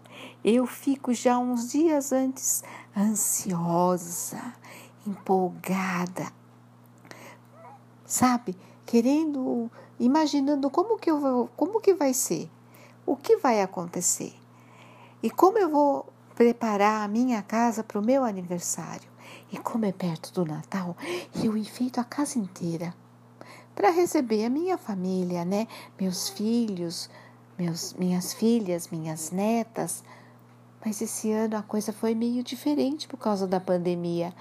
Eu 0.43 0.65
fico 0.65 1.13
já 1.13 1.37
uns 1.37 1.71
dias 1.71 2.11
antes 2.11 2.63
ansiosa, 2.95 4.53
empolgada, 5.05 6.31
sabe? 8.05 8.55
Querendo, 8.85 9.71
imaginando 9.99 10.69
como 10.69 10.97
que 10.97 11.09
eu 11.09 11.19
vou, 11.19 11.49
como 11.55 11.79
que 11.79 11.93
vai 11.93 12.13
ser, 12.13 12.49
o 13.05 13.15
que 13.15 13.37
vai 13.37 13.61
acontecer 13.61 14.33
e 15.23 15.29
como 15.29 15.57
eu 15.57 15.69
vou 15.69 16.05
preparar 16.35 17.03
a 17.03 17.07
minha 17.07 17.41
casa 17.41 17.83
para 17.83 17.99
o 17.99 18.03
meu 18.03 18.25
aniversário. 18.25 19.09
E 19.51 19.57
como 19.57 19.85
é 19.85 19.91
perto 19.91 20.33
do 20.33 20.45
Natal, 20.45 20.97
eu 21.43 21.55
enfeito 21.55 21.99
a 21.99 22.03
casa 22.03 22.37
inteira 22.37 22.93
para 23.73 23.89
receber 23.89 24.45
a 24.45 24.49
minha 24.49 24.77
família, 24.77 25.45
né? 25.45 25.67
Meus 25.99 26.29
filhos, 26.29 27.09
meus, 27.57 27.93
minhas 27.93 28.33
filhas, 28.33 28.89
minhas 28.89 29.31
netas. 29.31 30.03
Mas 30.85 31.01
esse 31.01 31.31
ano 31.31 31.57
a 31.57 31.63
coisa 31.63 31.93
foi 31.93 32.13
meio 32.13 32.43
diferente 32.43 33.07
por 33.07 33.17
causa 33.17 33.47
da 33.47 33.59
pandemia. 33.59 34.33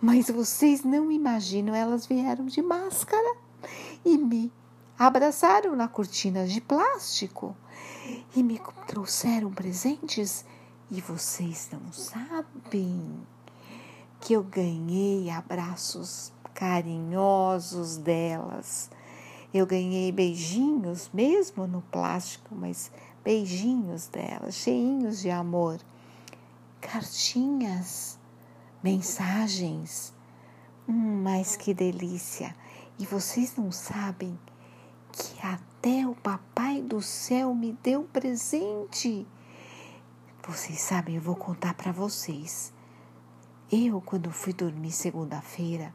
Mas 0.00 0.30
vocês 0.30 0.82
não 0.84 1.10
imaginam, 1.10 1.74
elas 1.74 2.06
vieram 2.06 2.46
de 2.46 2.62
máscara 2.62 3.36
e 4.04 4.16
me 4.16 4.52
abraçaram 4.98 5.74
na 5.74 5.88
cortina 5.88 6.46
de 6.46 6.60
plástico 6.60 7.56
e 8.34 8.42
me 8.42 8.60
trouxeram 8.86 9.50
presentes. 9.50 10.44
E 10.90 11.00
vocês 11.00 11.68
não 11.72 11.92
sabem 11.92 13.20
que 14.20 14.32
eu 14.32 14.42
ganhei 14.42 15.30
abraços 15.30 16.32
carinhosos 16.54 17.96
delas. 17.96 18.90
Eu 19.52 19.66
ganhei 19.66 20.12
beijinhos, 20.12 21.10
mesmo 21.12 21.66
no 21.66 21.82
plástico, 21.82 22.54
mas 22.54 22.90
beijinhos 23.24 24.06
delas, 24.06 24.54
cheinhos 24.54 25.20
de 25.20 25.30
amor. 25.30 25.80
Cartinhas 26.80 28.18
mensagens. 28.82 30.14
Hum, 30.88 31.22
mas 31.22 31.56
que 31.56 31.74
delícia! 31.74 32.54
E 32.98 33.06
vocês 33.06 33.56
não 33.56 33.72
sabem 33.72 34.38
que 35.12 35.46
até 35.46 36.06
o 36.06 36.14
Papai 36.14 36.80
do 36.82 37.00
Céu 37.02 37.54
me 37.54 37.72
deu 37.82 38.04
presente. 38.04 39.26
Vocês 40.46 40.80
sabem, 40.80 41.16
eu 41.16 41.22
vou 41.22 41.36
contar 41.36 41.74
para 41.74 41.92
vocês. 41.92 42.72
Eu, 43.70 44.00
quando 44.00 44.30
fui 44.30 44.52
dormir 44.52 44.90
segunda-feira, 44.90 45.94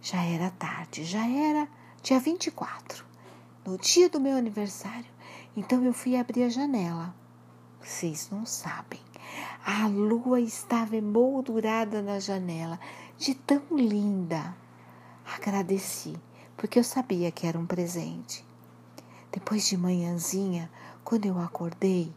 já 0.00 0.22
era 0.24 0.50
tarde, 0.50 1.04
já 1.04 1.26
era 1.26 1.68
dia 2.02 2.18
24, 2.18 3.04
no 3.64 3.78
dia 3.78 4.08
do 4.08 4.20
meu 4.20 4.36
aniversário. 4.36 5.06
Então 5.56 5.84
eu 5.84 5.92
fui 5.92 6.16
abrir 6.16 6.42
a 6.42 6.48
janela. 6.48 7.14
Vocês 7.80 8.28
não 8.28 8.44
sabem. 8.44 9.00
A 9.64 9.86
lua 9.86 10.40
estava 10.40 10.96
emoldurada 10.96 12.02
na 12.02 12.18
janela, 12.18 12.80
de 13.16 13.36
tão 13.36 13.62
linda. 13.70 14.56
Agradeci, 15.24 16.16
porque 16.56 16.80
eu 16.80 16.84
sabia 16.84 17.30
que 17.30 17.46
era 17.46 17.56
um 17.56 17.66
presente. 17.66 18.44
Depois 19.30 19.68
de 19.68 19.76
manhãzinha, 19.76 20.68
quando 21.04 21.26
eu 21.26 21.38
acordei, 21.38 22.12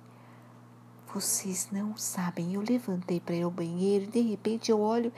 vocês 1.14 1.70
não 1.72 1.96
sabem, 1.96 2.56
eu 2.56 2.62
levantei 2.62 3.20
para 3.20 3.36
ir 3.36 3.44
ao 3.44 3.52
banheiro 3.52 4.06
e 4.06 4.08
de 4.08 4.20
repente 4.20 4.72
eu 4.72 4.82
olho 4.82 5.14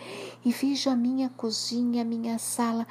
e 0.46 0.52
vejo 0.52 0.90
a 0.90 0.96
minha 0.96 1.30
cozinha, 1.30 2.04
a 2.04 2.06
minha 2.06 2.38
sala 2.38 2.86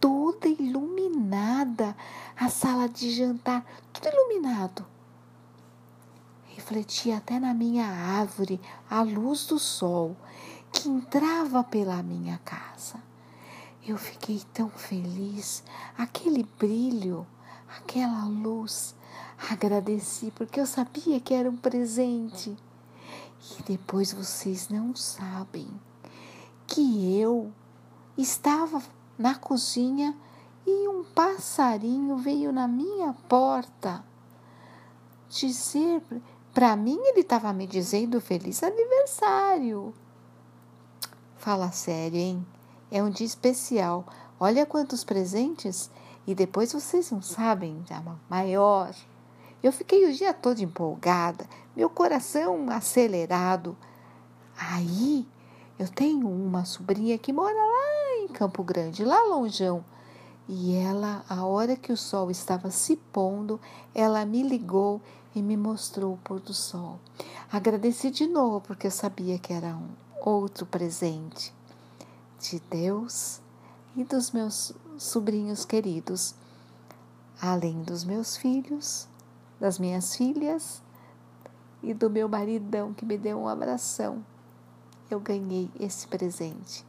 toda 0.00 0.48
iluminada, 0.48 1.96
a 2.36 2.48
sala 2.48 2.88
de 2.88 3.10
jantar, 3.10 3.64
tudo 3.92 4.08
iluminado 4.08 4.86
refletia 6.68 7.16
até 7.16 7.38
na 7.40 7.54
minha 7.54 7.86
árvore 7.86 8.60
a 8.90 9.00
luz 9.00 9.46
do 9.46 9.58
sol 9.58 10.14
que 10.70 10.86
entrava 10.86 11.64
pela 11.64 12.02
minha 12.02 12.36
casa. 12.44 13.02
Eu 13.86 13.96
fiquei 13.96 14.42
tão 14.52 14.68
feliz, 14.68 15.64
aquele 15.96 16.46
brilho, 16.58 17.26
aquela 17.78 18.26
luz. 18.26 18.94
Agradeci 19.50 20.30
porque 20.32 20.60
eu 20.60 20.66
sabia 20.66 21.18
que 21.20 21.32
era 21.32 21.48
um 21.48 21.56
presente. 21.56 22.54
E 23.58 23.62
depois 23.62 24.12
vocês 24.12 24.68
não 24.68 24.94
sabem 24.94 25.68
que 26.66 27.18
eu 27.18 27.50
estava 28.16 28.82
na 29.18 29.34
cozinha 29.34 30.16
e 30.66 30.88
um 30.88 31.02
passarinho 31.02 32.16
veio 32.16 32.52
na 32.52 32.68
minha 32.68 33.12
porta 33.28 34.04
dizer 35.28 36.02
para 36.58 36.74
mim, 36.74 36.98
ele 37.04 37.20
estava 37.20 37.52
me 37.52 37.68
dizendo 37.68 38.20
feliz 38.20 38.64
aniversário. 38.64 39.94
Fala 41.36 41.70
sério, 41.70 42.18
hein? 42.18 42.46
É 42.90 43.00
um 43.00 43.10
dia 43.10 43.26
especial. 43.26 44.04
Olha 44.40 44.66
quantos 44.66 45.04
presentes. 45.04 45.88
E 46.26 46.34
depois 46.34 46.72
vocês 46.72 47.12
não 47.12 47.22
sabem, 47.22 47.80
já 47.86 48.02
maior. 48.28 48.92
Eu 49.62 49.72
fiquei 49.72 50.10
o 50.10 50.12
dia 50.12 50.34
todo 50.34 50.58
empolgada, 50.58 51.46
meu 51.76 51.88
coração 51.88 52.68
acelerado. 52.70 53.76
Aí 54.56 55.26
eu 55.78 55.88
tenho 55.88 56.28
uma 56.28 56.64
sobrinha 56.64 57.16
que 57.18 57.32
mora 57.32 57.54
lá 57.54 58.07
em 58.28 58.32
Campo 58.32 58.62
Grande, 58.62 59.04
lá 59.04 59.22
longeão. 59.22 59.84
E 60.48 60.74
ela, 60.74 61.24
a 61.28 61.44
hora 61.44 61.76
que 61.76 61.92
o 61.92 61.96
sol 61.96 62.30
estava 62.30 62.70
se 62.70 62.96
pondo, 62.96 63.60
ela 63.94 64.24
me 64.24 64.42
ligou 64.42 65.00
e 65.34 65.42
me 65.42 65.56
mostrou 65.56 66.14
o 66.14 66.18
pôr 66.18 66.40
do 66.40 66.54
sol. 66.54 66.98
Agradeci 67.52 68.10
de 68.10 68.26
novo 68.26 68.60
porque 68.60 68.86
eu 68.86 68.90
sabia 68.90 69.38
que 69.38 69.52
era 69.52 69.76
um 69.76 69.88
outro 70.24 70.64
presente 70.64 71.54
de 72.40 72.60
Deus 72.70 73.40
e 73.96 74.04
dos 74.04 74.30
meus 74.30 74.72
sobrinhos 74.96 75.64
queridos, 75.64 76.34
além 77.40 77.82
dos 77.82 78.04
meus 78.04 78.36
filhos, 78.36 79.06
das 79.60 79.78
minhas 79.78 80.16
filhas 80.16 80.82
e 81.82 81.92
do 81.92 82.08
meu 82.08 82.28
maridão 82.28 82.94
que 82.94 83.04
me 83.04 83.18
deu 83.18 83.38
um 83.38 83.48
abração. 83.48 84.24
Eu 85.10 85.20
ganhei 85.20 85.70
esse 85.78 86.06
presente 86.06 86.87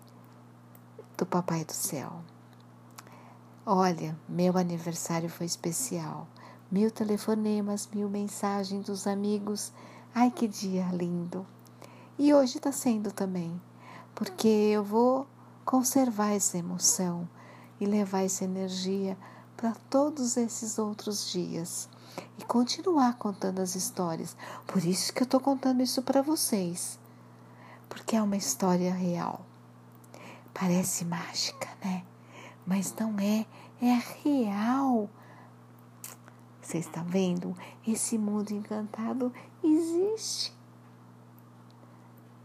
do 1.19 1.25
Papai 1.25 1.65
do 1.65 1.73
Céu. 1.73 2.21
Olha, 3.65 4.17
meu 4.27 4.58
aniversário 4.58 5.29
foi 5.29 5.45
especial 5.45 6.25
mil 6.71 6.89
telefonemas, 6.89 7.89
mil 7.93 8.10
mensagens 8.10 8.86
dos 8.86 9.05
amigos. 9.05 9.73
Ai, 10.15 10.32
que 10.32 10.47
dia 10.47 10.88
lindo! 10.93 11.45
E 12.17 12.34
hoje 12.34 12.55
está 12.55 12.71
sendo 12.71 13.12
também, 13.12 13.60
porque 14.15 14.47
eu 14.47 14.82
vou 14.82 15.27
conservar 15.65 16.29
essa 16.29 16.58
emoção 16.58 17.27
e 17.82 17.86
levar 17.86 18.23
essa 18.23 18.45
energia 18.45 19.17
para 19.58 19.75
todos 19.89 20.38
esses 20.38 20.79
outros 20.79 21.29
dias 21.29 21.89
e 22.38 22.45
continuar 22.45 23.17
contando 23.17 23.60
as 23.60 23.75
histórias. 23.75 24.38
Por 24.65 24.86
isso 24.86 25.12
que 25.12 25.21
eu 25.21 25.25
estou 25.25 25.41
contando 25.41 25.84
isso 25.84 26.01
para 26.01 26.21
vocês, 26.21 26.97
porque 27.89 28.15
é 28.15 28.21
uma 28.21 28.38
história 28.38 28.93
real. 28.93 29.49
Parece 30.54 31.06
mágica, 31.06 31.70
né? 31.84 32.04
Mas 32.66 32.94
não 33.00 33.16
é, 33.20 33.46
é 33.82 34.02
real. 34.24 35.10
Você 36.62 36.78
está 36.78 37.02
vendo? 37.02 37.56
Esse 37.88 38.18
mundo 38.18 38.52
encantado 38.52 39.34
existe. 39.64 40.54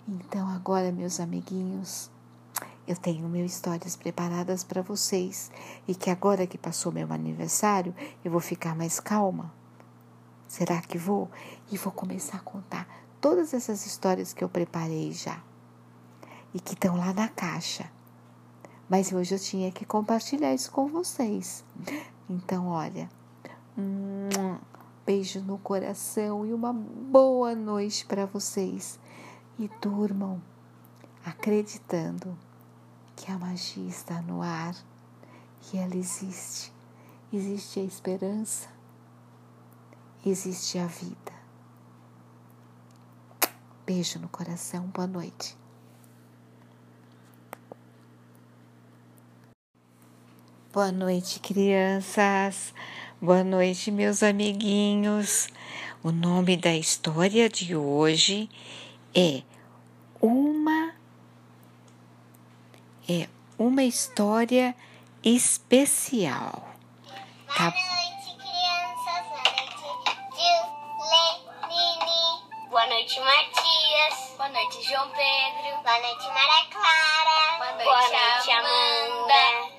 Então, 0.07 0.49
agora, 0.49 0.93
meus 0.93 1.19
amiguinhos, 1.19 2.11
eu 2.87 2.97
tenho 2.97 3.29
mil 3.29 3.45
histórias 3.45 3.97
preparadas 3.97 4.63
para 4.63 4.83
vocês 4.83 5.51
e 5.89 5.95
que 5.95 6.11
agora 6.11 6.47
que 6.47 6.59
passou 6.59 6.93
meu 6.93 7.11
aniversário, 7.13 7.95
eu 8.25 8.31
vou 8.31 8.41
ficar 8.41 8.75
mais 8.75 9.01
calma. 9.01 9.53
Será 10.47 10.81
que 10.81 10.99
vou? 10.99 11.31
E 11.73 11.79
vou 11.79 11.93
começar 11.93 12.37
a 12.37 12.41
contar 12.41 12.87
todas 13.21 13.55
essas 13.55 13.87
histórias 13.87 14.33
que 14.33 14.45
eu 14.45 14.49
preparei 14.49 15.13
já 15.13 15.43
e 16.55 16.61
que 16.61 16.75
estão 16.75 16.97
lá 16.97 17.13
na 17.13 17.29
caixa. 17.29 17.91
Mas 18.89 19.13
hoje 19.13 19.35
eu 19.35 19.39
tinha 19.39 19.71
que 19.71 19.85
compartilhar 19.85 20.55
isso 20.55 20.71
com 20.71 20.87
vocês. 20.89 21.65
Então, 22.31 22.69
olha, 22.69 23.11
um 23.77 24.57
beijo 25.05 25.41
no 25.41 25.59
coração 25.59 26.47
e 26.47 26.55
uma 26.55 26.73
boa 26.73 27.55
noite 27.55 28.07
para 28.07 28.25
vocês. 28.25 28.99
E 29.59 29.69
durmam 29.83 30.41
acreditando 31.23 32.35
que 33.15 33.31
a 33.31 33.39
magia 33.39 33.89
está 33.89 34.23
no 34.23 34.41
ar, 34.41 34.75
que 35.61 35.77
ela 35.77 35.97
existe. 35.97 36.73
Existe 37.31 37.81
a 37.81 37.85
esperança 37.85 38.75
existe 40.31 40.79
a 40.79 40.87
vida. 40.87 41.33
Beijo 43.85 44.19
no 44.19 44.29
coração, 44.29 44.87
boa 44.87 45.07
noite. 45.07 45.57
Boa 50.75 50.91
noite, 50.91 51.39
crianças. 51.39 52.75
Boa 53.23 53.45
noite, 53.45 53.93
meus 53.93 54.25
amiguinhos. 54.25 55.47
O 56.03 56.11
nome 56.11 56.57
da 56.57 56.75
história 56.75 57.49
de 57.49 57.77
hoje 57.77 58.51
é 59.15 59.45
Uma 60.21 60.93
é 63.09 63.29
uma 63.57 63.85
história 63.85 64.75
especial. 65.23 66.69
Tá? 67.57 67.71
Boa 67.71 67.85
noite, 67.95 68.35
crianças. 68.37 69.29
Boa 69.31 69.45
noite, 69.55 69.85
Lenine. 71.71 72.69
Boa 72.69 72.87
noite, 72.89 73.21
Matias. 73.21 74.35
Boa 74.37 74.49
noite, 74.49 74.83
João 74.83 75.09
Pedro. 75.11 75.83
Boa 75.85 76.01
noite, 76.01 76.27
Maria 76.27 76.67
Clara. 76.69 77.59
Boa 77.59 77.73
noite, 77.75 77.85
Boa 77.85 78.01
noite 78.01 78.51
Amanda. 78.51 79.69
Boa, 79.69 79.74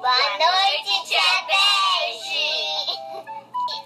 Boa 0.00 0.38
noite, 0.38 1.08
Tia 1.08 1.20
Bege. 1.46 2.98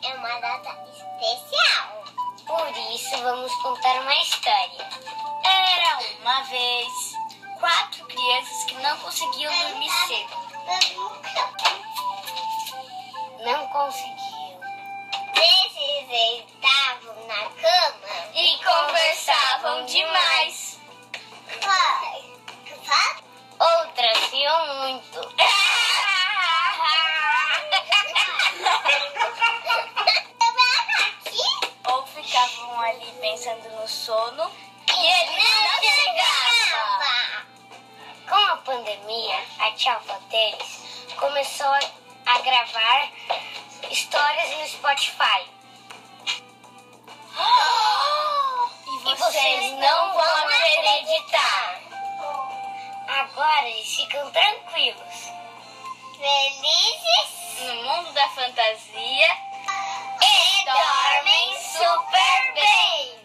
É 0.04 0.14
uma 0.14 0.38
data 0.38 0.78
especial. 0.92 2.04
Por 2.46 2.94
isso, 2.94 3.18
vamos 3.20 3.52
contar 3.56 4.00
uma 4.00 4.14
história. 4.22 4.88
Era 5.42 5.98
uma 6.20 6.40
vez 6.44 6.88
quatro 7.58 8.06
crianças 8.06 8.62
que 8.62 8.74
não 8.74 8.96
conseguiam 8.98 9.52
dormir 9.58 9.90
cedo. 10.06 10.36
Não 13.44 13.66
conseguiam. 13.66 14.60
Eles 15.34 16.46
estavam 16.46 17.26
na 17.26 17.50
cama 17.60 18.30
e 18.34 18.56
conversavam 18.62 19.84
demais. 19.86 20.78
Outras 23.58 24.30
riam 24.30 24.76
muito. 24.76 25.63
Ou 31.92 32.06
ficavam 32.06 32.80
ali 32.80 33.12
pensando 33.20 33.68
no 33.70 33.86
sono 33.88 34.50
e 34.88 35.06
ele 35.06 35.36
não 35.36 35.82
chegava. 35.82 37.44
Com 38.28 38.34
a 38.34 38.56
pandemia, 38.58 39.42
a 39.60 39.70
tia 39.72 39.94
avó 39.94 40.18
deles 40.30 40.82
começou 41.16 41.74
a 42.26 42.38
gravar 42.40 43.10
histórias 43.90 44.50
no 44.58 44.68
Spotify. 44.68 45.48
E 48.86 48.98
vocês 49.16 49.72
não 49.72 50.12
vão 50.12 50.48
acreditar. 50.48 51.80
Agora 53.06 53.68
eles 53.68 53.94
ficam 53.94 54.30
tranquilos. 54.30 55.30
Felizes 56.24 57.60
no 57.66 57.74
mundo 57.82 58.10
da 58.14 58.26
fantasia 58.30 59.28
e 60.22 60.64
dormem 60.64 61.54
super 61.60 62.54
bem. 62.54 63.18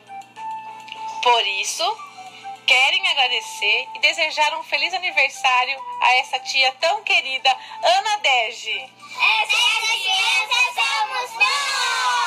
Por 1.24 1.48
isso, 1.48 1.98
querem 2.68 3.08
agradecer 3.08 3.88
e 3.96 4.00
desejar 4.00 4.54
um 4.60 4.64
feliz 4.64 4.94
aniversário 4.94 5.82
a 6.02 6.16
essa 6.18 6.40
tia 6.40 6.74
tão 6.74 7.02
querida, 7.02 7.56
Ana 7.82 8.18
Dege. 8.18 8.92
Essas 9.16 9.92
crianças 9.92 10.76
somos 10.76 11.34
nós! 11.36 12.19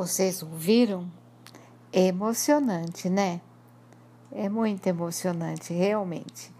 Vocês 0.00 0.42
ouviram? 0.42 1.06
É 1.92 2.06
emocionante, 2.06 3.10
né? 3.10 3.38
É 4.32 4.48
muito 4.48 4.86
emocionante, 4.86 5.74
realmente. 5.74 6.50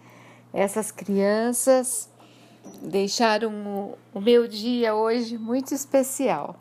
Essas 0.53 0.91
crianças 0.93 2.11
deixaram 2.83 3.97
o, 4.15 4.21
meu 4.21 4.47
dia 4.47 4.95
hoje 4.95 5.39
muito 5.39 5.73
especial, 5.73 6.55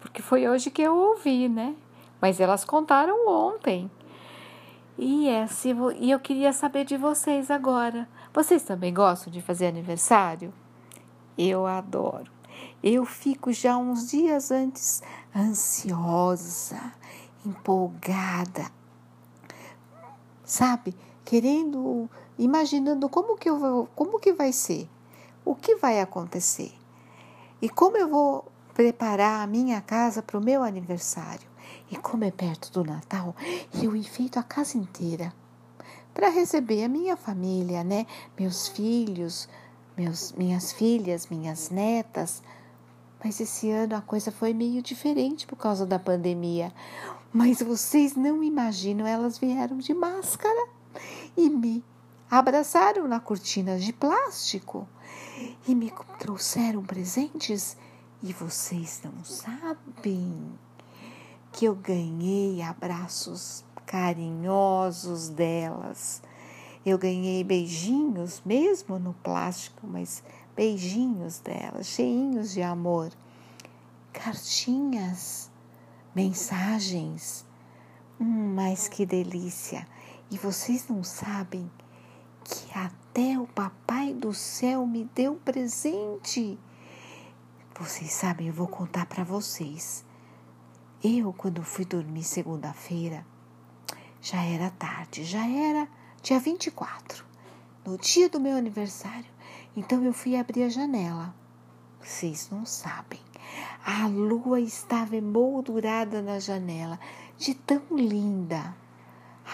porque 0.00 0.20
foi 0.20 0.46
hoje 0.46 0.70
que 0.70 0.82
eu 0.82 0.94
ouvi, 0.94 1.48
né? 1.48 1.74
Mas 2.20 2.40
elas 2.40 2.62
contaram 2.62 3.26
ontem. 3.26 3.90
E, 4.98 5.30
é, 5.30 5.46
se, 5.46 5.74
e 5.98 6.10
eu 6.10 6.20
queria 6.20 6.52
saber 6.52 6.84
de 6.84 6.98
vocês 6.98 7.50
agora. 7.50 8.06
Vocês 8.34 8.62
também 8.62 8.92
gostam 8.92 9.32
de 9.32 9.40
fazer 9.40 9.68
aniversário? 9.68 10.52
Eu 11.38 11.66
adoro. 11.66 12.37
Eu 12.82 13.04
fico 13.04 13.52
já 13.52 13.76
uns 13.76 14.10
dias 14.10 14.50
antes 14.50 15.02
ansiosa, 15.34 16.92
empolgada, 17.44 18.70
sabe? 20.44 20.94
Querendo, 21.24 22.08
imaginando 22.38 23.08
como 23.08 23.36
que 23.36 23.50
eu 23.50 23.58
vou, 23.58 23.88
como 23.94 24.18
que 24.18 24.32
vai 24.32 24.52
ser, 24.52 24.88
o 25.44 25.54
que 25.54 25.76
vai 25.76 26.00
acontecer 26.00 26.72
e 27.60 27.68
como 27.68 27.96
eu 27.96 28.08
vou 28.08 28.44
preparar 28.74 29.42
a 29.42 29.46
minha 29.46 29.80
casa 29.80 30.22
para 30.22 30.38
o 30.38 30.42
meu 30.42 30.62
aniversário. 30.62 31.48
E 31.90 31.96
como 31.96 32.24
é 32.24 32.30
perto 32.30 32.70
do 32.70 32.84
Natal, 32.84 33.34
eu 33.74 33.96
enfeito 33.96 34.38
a 34.38 34.42
casa 34.42 34.78
inteira 34.78 35.32
para 36.14 36.28
receber 36.28 36.84
a 36.84 36.88
minha 36.88 37.16
família, 37.16 37.82
né? 37.82 38.06
Meus 38.38 38.68
filhos, 38.68 39.48
meus, 39.96 40.32
minhas 40.32 40.72
filhas, 40.72 41.26
minhas 41.28 41.70
netas. 41.70 42.42
Mas 43.22 43.40
esse 43.40 43.70
ano 43.70 43.96
a 43.96 44.00
coisa 44.00 44.30
foi 44.30 44.54
meio 44.54 44.80
diferente 44.80 45.46
por 45.46 45.56
causa 45.56 45.84
da 45.84 45.98
pandemia. 45.98 46.72
Mas 47.32 47.60
vocês 47.60 48.14
não 48.14 48.42
imaginam, 48.42 49.06
elas 49.06 49.38
vieram 49.38 49.78
de 49.78 49.92
máscara 49.92 50.68
e 51.36 51.50
me 51.50 51.84
abraçaram 52.30 53.08
na 53.08 53.20
cortina 53.20 53.78
de 53.78 53.92
plástico 53.92 54.88
e 55.66 55.74
me 55.74 55.92
trouxeram 56.18 56.82
presentes. 56.82 57.76
E 58.22 58.32
vocês 58.32 59.00
não 59.04 59.24
sabem 59.24 60.58
que 61.52 61.64
eu 61.64 61.74
ganhei 61.74 62.62
abraços 62.62 63.64
carinhosos 63.86 65.28
delas. 65.28 66.22
Eu 66.84 66.98
ganhei 66.98 67.42
beijinhos, 67.44 68.42
mesmo 68.44 68.98
no 68.98 69.12
plástico, 69.12 69.86
mas 69.86 70.22
beijinhos 70.58 71.38
delas, 71.38 71.86
cheinhos 71.86 72.50
de 72.50 72.60
amor. 72.62 73.12
Cartinhas, 74.12 75.48
mensagens. 76.12 77.46
Hum, 78.20 78.54
mas 78.56 78.88
que 78.88 79.06
delícia! 79.06 79.86
E 80.28 80.36
vocês 80.36 80.88
não 80.88 81.04
sabem 81.04 81.70
que 82.42 82.76
até 82.76 83.38
o 83.38 83.46
Papai 83.46 84.12
do 84.12 84.34
Céu 84.34 84.84
me 84.84 85.04
deu 85.14 85.36
presente. 85.36 86.58
Vocês 87.78 88.10
sabem, 88.10 88.48
eu 88.48 88.52
vou 88.52 88.66
contar 88.66 89.06
para 89.06 89.22
vocês. 89.22 90.04
Eu, 91.04 91.32
quando 91.32 91.62
fui 91.62 91.84
dormir 91.84 92.24
segunda-feira, 92.24 93.24
já 94.20 94.42
era 94.42 94.70
tarde, 94.70 95.22
já 95.22 95.48
era 95.48 95.86
dia 96.20 96.40
24, 96.40 97.24
no 97.86 97.96
dia 97.96 98.28
do 98.28 98.40
meu 98.40 98.56
aniversário. 98.56 99.37
Então 99.78 100.02
eu 100.02 100.12
fui 100.12 100.34
abrir 100.34 100.64
a 100.64 100.68
janela. 100.68 101.32
Vocês 102.02 102.48
não 102.50 102.66
sabem. 102.66 103.20
A 103.86 104.08
lua 104.08 104.60
estava 104.60 105.14
emoldurada 105.14 106.20
na 106.20 106.40
janela, 106.40 106.98
de 107.38 107.54
tão 107.54 107.80
linda. 107.92 108.74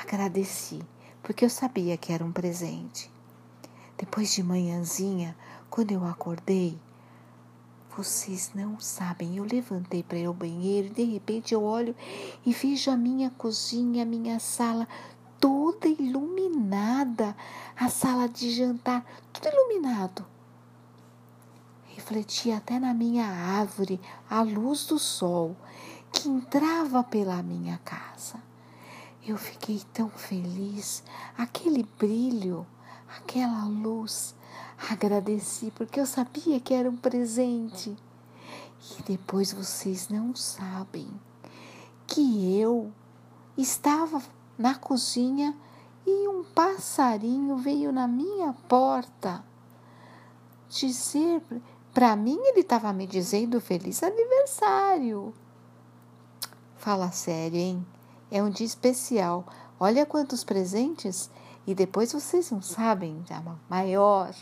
Agradeci, 0.01 0.81
porque 1.23 1.45
eu 1.45 1.51
sabia 1.51 1.99
que 1.99 2.11
era 2.11 2.25
um 2.25 2.33
presente. 2.33 3.11
Depois 3.99 4.33
de 4.33 4.43
manhãzinha, 4.43 5.37
quando 5.69 5.93
eu 5.93 6.03
acordei, 6.07 6.79
vocês 7.95 8.51
não 8.55 8.81
sabem, 8.81 9.37
eu 9.37 9.45
levantei 9.45 10.03
para 10.03 10.19
ir 10.19 10.25
ao 10.25 10.33
banheiro 10.33 10.87
e 10.87 10.91
de 10.91 11.05
repente 11.05 11.53
eu 11.53 11.63
olho 11.63 11.95
e 12.47 12.53
vejo 12.55 12.91
a 12.91 12.97
minha 12.97 13.29
cozinha, 13.29 14.05
a 14.05 14.07
minha 14.07 14.41
sala 14.41 14.89
toda 15.41 15.89
iluminada, 15.89 17.37
a 17.77 17.89
sala 17.89 18.29
de 18.29 18.51
jantar, 18.51 19.05
tudo 19.33 19.49
iluminado. 19.49 20.25
Refleti 21.89 22.51
até 22.51 22.79
na 22.79 22.93
minha 22.93 23.27
árvore 23.27 24.01
a 24.29 24.43
luz 24.43 24.87
do 24.87 24.99
sol 24.99 25.57
que 26.13 26.29
entrava 26.29 27.03
pela 27.03 27.43
minha 27.43 27.79
casa. 27.79 28.43
Eu 29.27 29.39
fiquei 29.39 29.83
tão 29.93 30.09
feliz, 30.11 31.03
aquele 31.37 31.83
brilho, 31.99 32.67
aquela 33.17 33.65
luz. 33.65 34.35
Agradeci 34.91 35.73
porque 35.75 35.99
eu 35.99 36.07
sabia 36.07 36.61
que 36.61 36.75
era 36.75 36.91
um 36.91 36.97
presente. 36.97 37.97
E 38.99 39.03
depois 39.05 39.53
vocês 39.53 40.09
não 40.09 40.37
sabem 40.37 41.09
que 42.07 42.59
eu 42.59 42.93
estava 43.57 44.23
na 44.59 44.75
cozinha 44.75 45.57
e 46.07 46.29
um 46.29 46.45
passarinho 46.45 47.57
veio 47.57 47.93
na 47.93 48.07
minha 48.07 48.53
porta 48.69 49.45
dizer 50.69 51.43
para 51.93 52.17
mim 52.17 52.39
ele 52.47 52.61
estava 52.61 52.93
me 52.93 53.07
dizendo 53.07 53.61
feliz 53.61 54.03
aniversário. 54.03 55.33
Fala 56.77 57.11
sério, 57.13 57.57
hein? 57.57 57.87
É 58.31 58.43
um 58.43 58.51
dia 58.51 58.67
especial. 58.67 59.47
Olha 59.79 60.05
quantos 60.05 60.43
presentes 60.43 61.31
e 61.67 61.75
depois 61.75 62.13
vocês 62.13 62.51
não 62.51 62.61
sabem, 62.61 63.23
já 63.27 63.43
maior. 63.71 64.35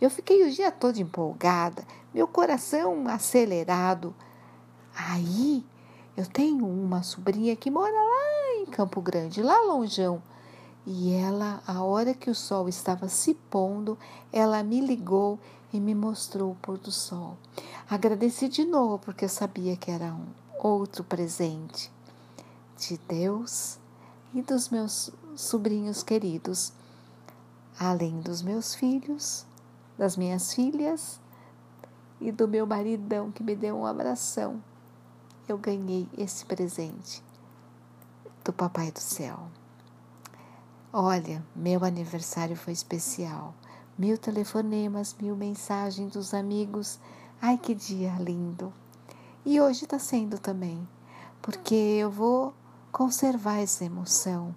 Eu 0.00 0.10
fiquei 0.10 0.46
o 0.46 0.50
dia 0.50 0.70
todo 0.70 0.98
empolgada, 0.98 1.84
meu 2.12 2.28
coração 2.28 3.08
acelerado. 3.08 4.14
Aí 4.94 5.64
eu 6.16 6.26
tenho 6.26 6.66
uma 6.66 7.02
sobrinha 7.02 7.56
que 7.56 7.70
mora 7.70 7.90
lá 7.90 8.41
em 8.62 8.66
Campo 8.66 9.00
Grande, 9.00 9.42
lá 9.42 9.58
longeão. 9.60 10.22
E 10.86 11.12
ela, 11.12 11.62
a 11.66 11.82
hora 11.82 12.14
que 12.14 12.30
o 12.30 12.34
sol 12.34 12.68
estava 12.68 13.08
se 13.08 13.34
pondo, 13.34 13.98
ela 14.32 14.62
me 14.62 14.80
ligou 14.80 15.38
e 15.72 15.80
me 15.80 15.94
mostrou 15.94 16.52
o 16.52 16.56
pôr 16.56 16.78
do 16.78 16.90
sol. 16.90 17.36
Agradeci 17.88 18.48
de 18.48 18.64
novo 18.64 18.98
porque 18.98 19.24
eu 19.24 19.28
sabia 19.28 19.76
que 19.76 19.90
era 19.90 20.12
um 20.12 20.26
outro 20.58 21.04
presente 21.04 21.90
de 22.76 22.98
Deus 23.08 23.78
e 24.34 24.42
dos 24.42 24.70
meus 24.70 25.10
sobrinhos 25.36 26.02
queridos, 26.02 26.72
além 27.78 28.20
dos 28.20 28.42
meus 28.42 28.74
filhos, 28.74 29.46
das 29.96 30.16
minhas 30.16 30.52
filhas 30.52 31.20
e 32.20 32.32
do 32.32 32.48
meu 32.48 32.66
maridão 32.66 33.30
que 33.30 33.42
me 33.42 33.54
deu 33.54 33.76
um 33.76 33.86
abração 33.86 34.60
eu 35.48 35.58
ganhei 35.58 36.08
esse 36.16 36.44
presente 36.44 37.22
do 38.44 38.52
Papai 38.52 38.90
do 38.90 38.98
Céu. 38.98 39.38
Olha, 40.92 41.44
meu 41.54 41.84
aniversário 41.84 42.56
foi 42.56 42.72
especial. 42.72 43.54
Mil 43.96 44.18
telefonemas, 44.18 45.14
mil 45.20 45.36
mensagens 45.36 46.12
dos 46.12 46.34
amigos. 46.34 46.98
Ai, 47.40 47.56
que 47.58 47.74
dia 47.74 48.14
lindo! 48.18 48.72
E 49.44 49.60
hoje 49.60 49.84
está 49.84 49.98
sendo 49.98 50.38
também, 50.38 50.86
porque 51.40 51.74
eu 51.74 52.10
vou 52.10 52.54
conservar 52.90 53.58
essa 53.58 53.84
emoção 53.84 54.54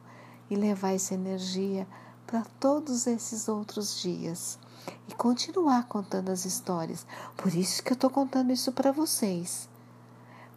e 0.49 0.55
levar 0.55 0.93
essa 0.93 1.13
energia 1.13 1.87
para 2.27 2.43
todos 2.59 3.07
esses 3.07 3.47
outros 3.47 4.01
dias 4.01 4.59
e 5.07 5.13
continuar 5.13 5.87
contando 5.87 6.29
as 6.29 6.45
histórias. 6.45 7.05
Por 7.37 7.53
isso 7.53 7.81
que 7.81 7.91
eu 7.91 7.95
estou 7.95 8.09
contando 8.09 8.51
isso 8.51 8.71
para 8.71 8.91
vocês 8.91 9.67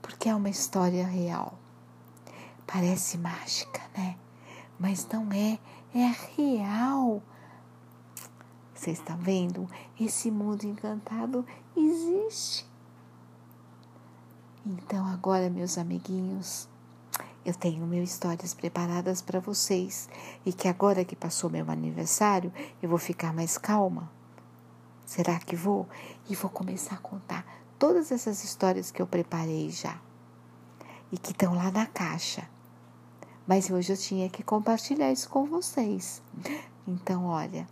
porque 0.08 0.28
é 0.28 0.34
uma 0.34 0.48
história 0.48 1.06
real. 1.06 1.52
Parece 2.70 3.16
mágica, 3.16 3.80
né? 3.96 4.18
Mas 4.78 5.08
não 5.10 5.32
é, 5.32 5.58
é 5.94 6.14
real. 6.36 7.22
Você 8.74 8.90
está 8.90 9.16
vendo? 9.16 9.66
Esse 9.98 10.30
mundo 10.30 10.64
encantado 10.64 11.46
existe. 11.74 12.68
Então, 14.66 15.06
agora, 15.06 15.48
meus 15.48 15.78
amiguinhos, 15.78 16.68
eu 17.42 17.54
tenho 17.54 17.86
mil 17.86 18.02
histórias 18.02 18.52
preparadas 18.52 19.22
para 19.22 19.40
vocês 19.40 20.06
e 20.44 20.52
que 20.52 20.68
agora 20.68 21.06
que 21.06 21.16
passou 21.16 21.48
meu 21.48 21.70
aniversário, 21.70 22.52
eu 22.82 22.88
vou 22.90 22.98
ficar 22.98 23.32
mais 23.32 23.56
calma. 23.56 24.12
Será 25.06 25.38
que 25.38 25.56
vou? 25.56 25.88
E 26.28 26.36
vou 26.36 26.50
começar 26.50 26.96
a 26.96 26.98
contar 26.98 27.46
todas 27.78 28.12
essas 28.12 28.44
histórias 28.44 28.90
que 28.90 29.00
eu 29.00 29.06
preparei 29.06 29.70
já 29.70 29.98
e 31.10 31.16
que 31.16 31.30
estão 31.32 31.54
lá 31.54 31.70
na 31.70 31.86
caixa. 31.86 32.46
Mas 33.48 33.70
hoje 33.70 33.94
eu 33.94 33.96
tinha 33.96 34.28
que 34.28 34.42
compartilhar 34.42 35.10
isso 35.10 35.26
com 35.30 35.46
vocês. 35.46 36.22
Então, 36.86 37.24
olha, 37.24 37.66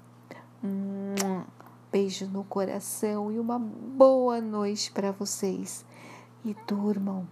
um 0.64 1.44
beijo 1.92 2.26
no 2.28 2.44
coração 2.44 3.30
e 3.30 3.38
uma 3.38 3.58
boa 3.58 4.40
noite 4.40 4.90
para 4.90 5.12
vocês. 5.12 5.84
E 6.42 6.56
durmam 6.66 7.28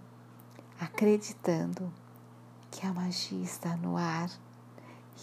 acreditando 0.79 1.91
que 2.69 2.85
a 2.85 2.93
magia 2.93 3.43
está 3.43 3.75
no 3.77 3.97
ar 3.97 4.29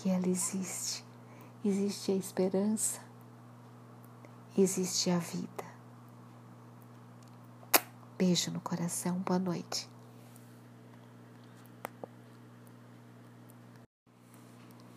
e 0.04 0.08
ela 0.08 0.26
existe. 0.26 1.04
Existe 1.64 2.11
a 2.11 2.16
esperança, 2.16 3.00
existe 4.58 5.11
a 5.11 5.18
vida. 5.18 5.64
Beijo 8.18 8.50
no 8.50 8.61
coração, 8.61 9.18
boa 9.18 9.38
noite. 9.38 9.91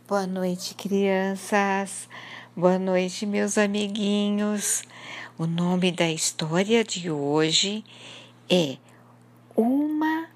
Boa 0.08 0.28
noite, 0.28 0.76
crianças. 0.76 2.08
Boa 2.56 2.78
noite, 2.78 3.26
meus 3.26 3.58
amiguinhos. 3.58 4.84
O 5.36 5.48
nome 5.48 5.92
da 5.92 6.08
história 6.08 6.84
de 6.84 7.10
hoje 7.10 7.84
é 8.48 8.78
uma 9.56 10.30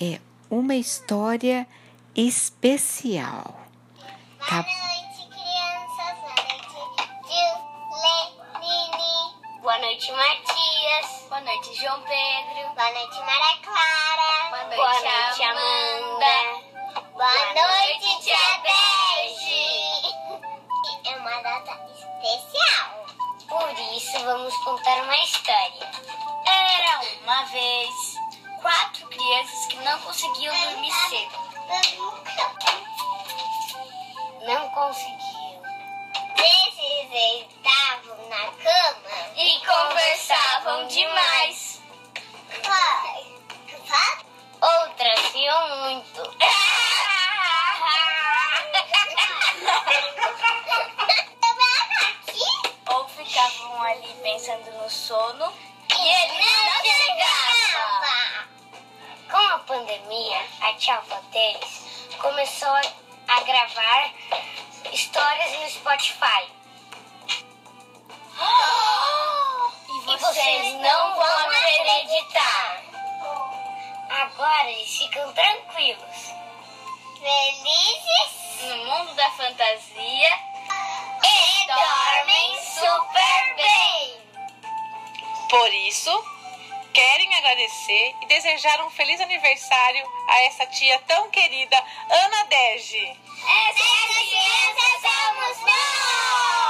é 0.00 0.18
uma 0.50 0.74
história 0.74 1.64
especial. 2.16 3.60
Tá? 4.40 4.62
Boa 4.62 4.74
noite, 4.82 5.28
crianças. 5.30 6.18
Boa 6.18 6.34
noite, 6.48 6.74
Lenine. 8.58 9.62
Boa 9.62 9.78
noite, 9.78 10.10
Matias. 10.10 11.28
Boa 11.28 11.40
noite, 11.42 11.74
João 11.80 12.02
Pedro. 12.02 12.74
Boa 12.74 12.92
noite, 12.92 13.18
Maria 13.20 13.56
Clara. 13.62 14.50
Boa 14.50 14.64
noite, 14.64 14.76
Boa 14.76 14.94
noite 14.94 15.42
Amanda. 15.44 16.26
Amanda. 16.26 16.51
Boa 17.22 17.54
noite, 17.54 18.20
Tia 18.24 18.36
Bege. 18.64 20.12
É 21.04 21.16
uma 21.18 21.40
data 21.40 21.78
especial. 21.94 23.06
Por 23.48 23.70
isso, 23.94 24.18
vamos 24.24 24.52
contar 24.64 25.04
uma 25.04 25.16
história. 25.18 25.88
Era 26.44 27.00
uma 27.22 27.44
vez 27.44 27.94
quatro 28.60 29.06
crianças 29.06 29.66
que 29.66 29.76
não 29.84 30.00
conseguiam 30.00 30.52
dormir 30.62 30.90
cedo. 30.90 31.38
Não 34.44 34.68
conseguiam. 34.70 35.62
Esses 36.38 37.46
estavam 37.46 38.28
na 38.30 38.50
cama 38.64 39.32
E 39.36 39.60
conversavam 39.64 40.88
demais. 40.88 41.80
Outras 44.60 45.32
riam 45.32 45.68
muito. 45.84 46.22
Ou 52.94 53.08
ficavam 53.08 53.82
ali 53.82 54.14
pensando 54.22 54.70
no 54.72 54.90
sono 54.90 55.52
e 55.90 56.08
ele 56.08 56.38
não 56.38 56.84
chegava. 56.84 58.48
Com 59.30 59.36
a 59.36 59.58
pandemia, 59.60 60.40
a 60.60 60.72
tia 60.74 60.96
avó 60.96 61.20
deles 61.30 61.82
começou 62.20 62.74
a 63.28 63.40
gravar 63.40 64.12
histórias 64.92 65.58
no 65.58 65.70
Spotify. 65.70 66.50
E 69.88 70.16
vocês 70.18 70.74
não 70.74 71.14
vão 71.14 71.50
acreditar. 71.50 72.82
Agora 74.10 74.70
eles 74.70 74.96
ficam 74.96 75.32
tranquilos. 75.32 76.32
Felizes 77.18 78.41
No 78.62 78.76
mundo 78.76 79.14
da 79.14 79.28
fantasia 79.32 80.30
e 81.24 81.66
dormem 81.66 82.58
super 82.62 83.54
bem. 83.56 84.20
Por 85.50 85.74
isso, 85.74 86.24
querem 86.94 87.34
agradecer 87.34 88.14
e 88.22 88.26
desejar 88.26 88.80
um 88.84 88.90
feliz 88.90 89.20
aniversário 89.20 90.06
a 90.28 90.42
essa 90.42 90.64
tia 90.66 90.98
tão 91.08 91.28
querida, 91.30 91.76
Ana 92.08 92.44
Dege. 92.44 93.20
Essa 93.68 93.84
criança 94.06 95.00
somos 95.02 95.60
nós! 95.60 96.61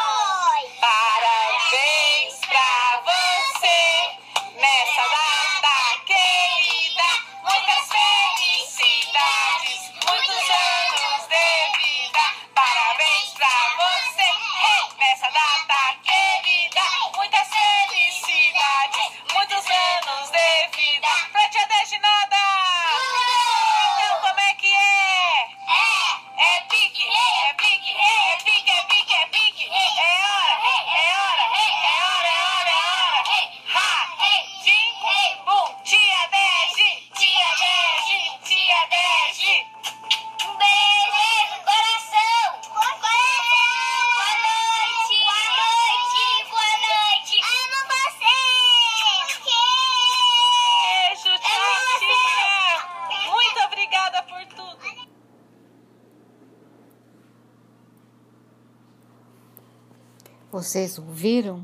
Vocês 60.73 60.99
ouviram? 60.99 61.63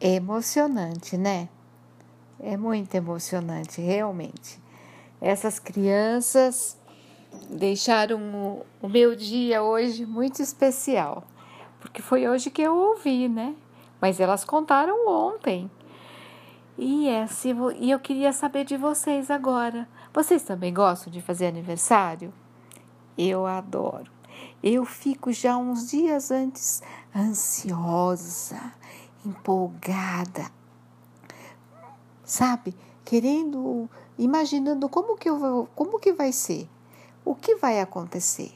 Emocionante, 0.00 1.14
né? 1.14 1.46
É 2.40 2.56
muito 2.56 2.94
emocionante, 2.94 3.82
realmente. 3.82 4.58
Essas 5.20 5.58
crianças 5.58 6.74
deixaram 7.50 8.64
o, 8.80 8.88
meu 8.88 9.14
dia 9.14 9.62
hoje 9.62 10.06
muito 10.06 10.40
especial, 10.40 11.22
porque 11.78 12.00
foi 12.00 12.26
hoje 12.26 12.50
que 12.50 12.62
eu 12.62 12.74
ouvi, 12.74 13.28
né? 13.28 13.54
Mas 14.00 14.18
elas 14.18 14.42
contaram 14.42 15.06
ontem. 15.06 15.70
E, 16.78 17.06
é, 17.06 17.26
se 17.26 17.52
vo- 17.52 17.72
e 17.72 17.90
eu 17.90 18.00
queria 18.00 18.32
saber 18.32 18.64
de 18.64 18.78
vocês 18.78 19.30
agora. 19.30 19.86
Vocês 20.14 20.42
também 20.42 20.72
gostam 20.72 21.12
de 21.12 21.20
fazer 21.20 21.48
aniversário? 21.48 22.32
Eu 23.18 23.44
adoro. 23.44 24.10
Eu 24.66 24.86
fico 24.86 25.30
já 25.30 25.58
uns 25.58 25.90
dias 25.90 26.30
antes 26.30 26.82
ansiosa, 27.14 28.72
empolgada, 29.22 30.50
sabe? 32.24 32.74
Querendo, 33.04 33.90
imaginando 34.18 34.88
como 34.88 35.18
que 35.18 35.28
eu 35.28 35.38
vou, 35.38 35.68
como 35.74 35.98
que 35.98 36.14
vai 36.14 36.32
ser, 36.32 36.66
o 37.26 37.34
que 37.34 37.56
vai 37.56 37.78
acontecer 37.78 38.54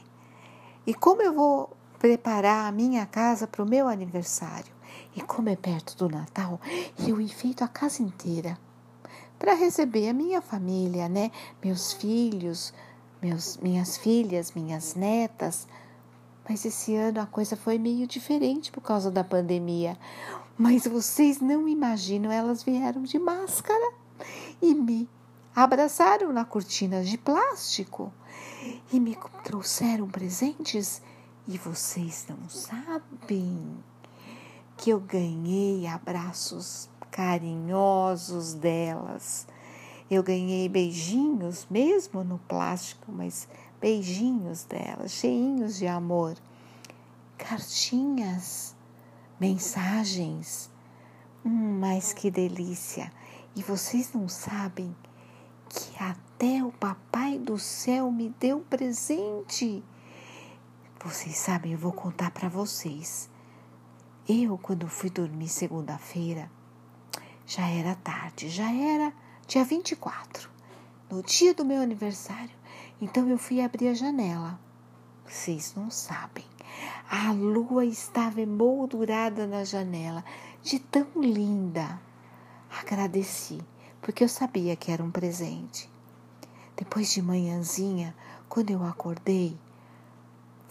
e 0.87 0.95
como 0.95 1.21
eu 1.21 1.31
vou 1.31 1.77
preparar 1.99 2.65
a 2.65 2.71
minha 2.71 3.05
casa 3.05 3.45
para 3.45 3.61
o 3.61 3.69
meu 3.69 3.87
aniversário. 3.87 4.73
E 5.15 5.21
como 5.21 5.49
é 5.49 5.55
perto 5.55 5.95
do 5.95 6.09
Natal, 6.09 6.59
eu 7.07 7.21
enfeito 7.21 7.63
a 7.63 7.67
casa 7.67 8.01
inteira 8.01 8.57
para 9.37 9.53
receber 9.53 10.09
a 10.09 10.13
minha 10.13 10.41
família, 10.41 11.07
né? 11.07 11.31
Meus 11.63 11.93
filhos, 11.93 12.73
meus, 13.21 13.57
minhas 13.57 13.95
filhas, 13.95 14.53
minhas 14.53 14.95
netas. 14.95 15.67
Mas 16.49 16.65
esse 16.65 16.95
ano 16.95 17.21
a 17.21 17.27
coisa 17.27 17.55
foi 17.55 17.77
meio 17.77 18.07
diferente 18.07 18.71
por 18.71 18.81
causa 18.81 19.11
da 19.11 19.23
pandemia. 19.23 19.95
Mas 20.57 20.87
vocês 20.87 21.39
não 21.39 21.67
imaginam, 21.67 22.31
elas 22.31 22.63
vieram 22.63 23.03
de 23.03 23.19
máscara 23.19 23.93
e 24.59 24.73
me 24.73 25.07
abraçaram 25.55 26.33
na 26.33 26.43
cortina 26.43 27.03
de 27.03 27.19
plástico 27.19 28.11
e 28.91 28.99
me 28.99 29.15
trouxeram 29.43 30.07
presentes. 30.07 31.03
E 31.47 31.55
vocês 31.59 32.25
não 32.27 32.49
sabem 32.49 33.77
que 34.75 34.89
eu 34.89 34.99
ganhei 34.99 35.85
abraços 35.85 36.89
carinhosos 37.11 38.55
delas. 38.55 39.47
Eu 40.09 40.23
ganhei 40.23 40.67
beijinhos, 40.67 41.67
mesmo 41.69 42.23
no 42.23 42.39
plástico, 42.39 43.11
mas 43.11 43.47
beijinhos 43.79 44.63
delas, 44.63 45.11
cheinhos 45.11 45.77
de 45.77 45.87
amor. 45.87 46.35
Cartinhas, 47.37 48.75
mensagens. 49.39 50.69
Hum, 51.45 51.79
mas 51.79 52.13
que 52.13 52.29
delícia! 52.29 53.11
E 53.55 53.63
vocês 53.63 54.13
não 54.13 54.27
sabem 54.27 54.95
que 55.69 56.03
até 56.03 56.63
o 56.63 56.71
Papai 56.71 57.37
do 57.37 57.57
Céu 57.57 58.11
me 58.11 58.29
deu 58.39 58.59
presente. 58.61 59.83
Vocês 61.03 61.37
sabem, 61.37 61.71
eu 61.73 61.77
vou 61.77 61.93
contar 61.93 62.31
para 62.31 62.49
vocês. 62.49 63.29
Eu, 64.27 64.57
quando 64.57 64.87
fui 64.87 65.09
dormir 65.09 65.47
segunda-feira, 65.47 66.51
já 67.45 67.67
era 67.67 67.95
tarde, 67.95 68.49
já 68.49 68.71
era 68.71 69.13
dia 69.47 69.63
24, 69.63 70.49
no 71.09 71.23
dia 71.23 71.53
do 71.53 71.65
meu 71.65 71.81
aniversário. 71.81 72.58
Então 73.01 73.29
eu 73.29 73.37
fui 73.37 73.61
abrir 73.61 73.87
a 73.87 73.93
janela. 73.93 74.59
Vocês 75.25 75.73
não 75.75 75.89
sabem. 75.89 76.45
A 77.09 77.31
lua 77.31 77.85
estava 77.85 78.41
emoldurada 78.41 79.47
na 79.47 79.63
janela, 79.63 80.23
de 80.61 80.79
tão 80.79 81.07
linda. 81.15 81.99
Agradeci, 82.79 83.59
porque 84.01 84.23
eu 84.23 84.29
sabia 84.29 84.75
que 84.75 84.91
era 84.91 85.03
um 85.03 85.11
presente. 85.11 85.89
Depois 86.75 87.11
de 87.11 87.21
manhãzinha, 87.21 88.15
quando 88.47 88.71
eu 88.71 88.83
acordei, 88.83 89.57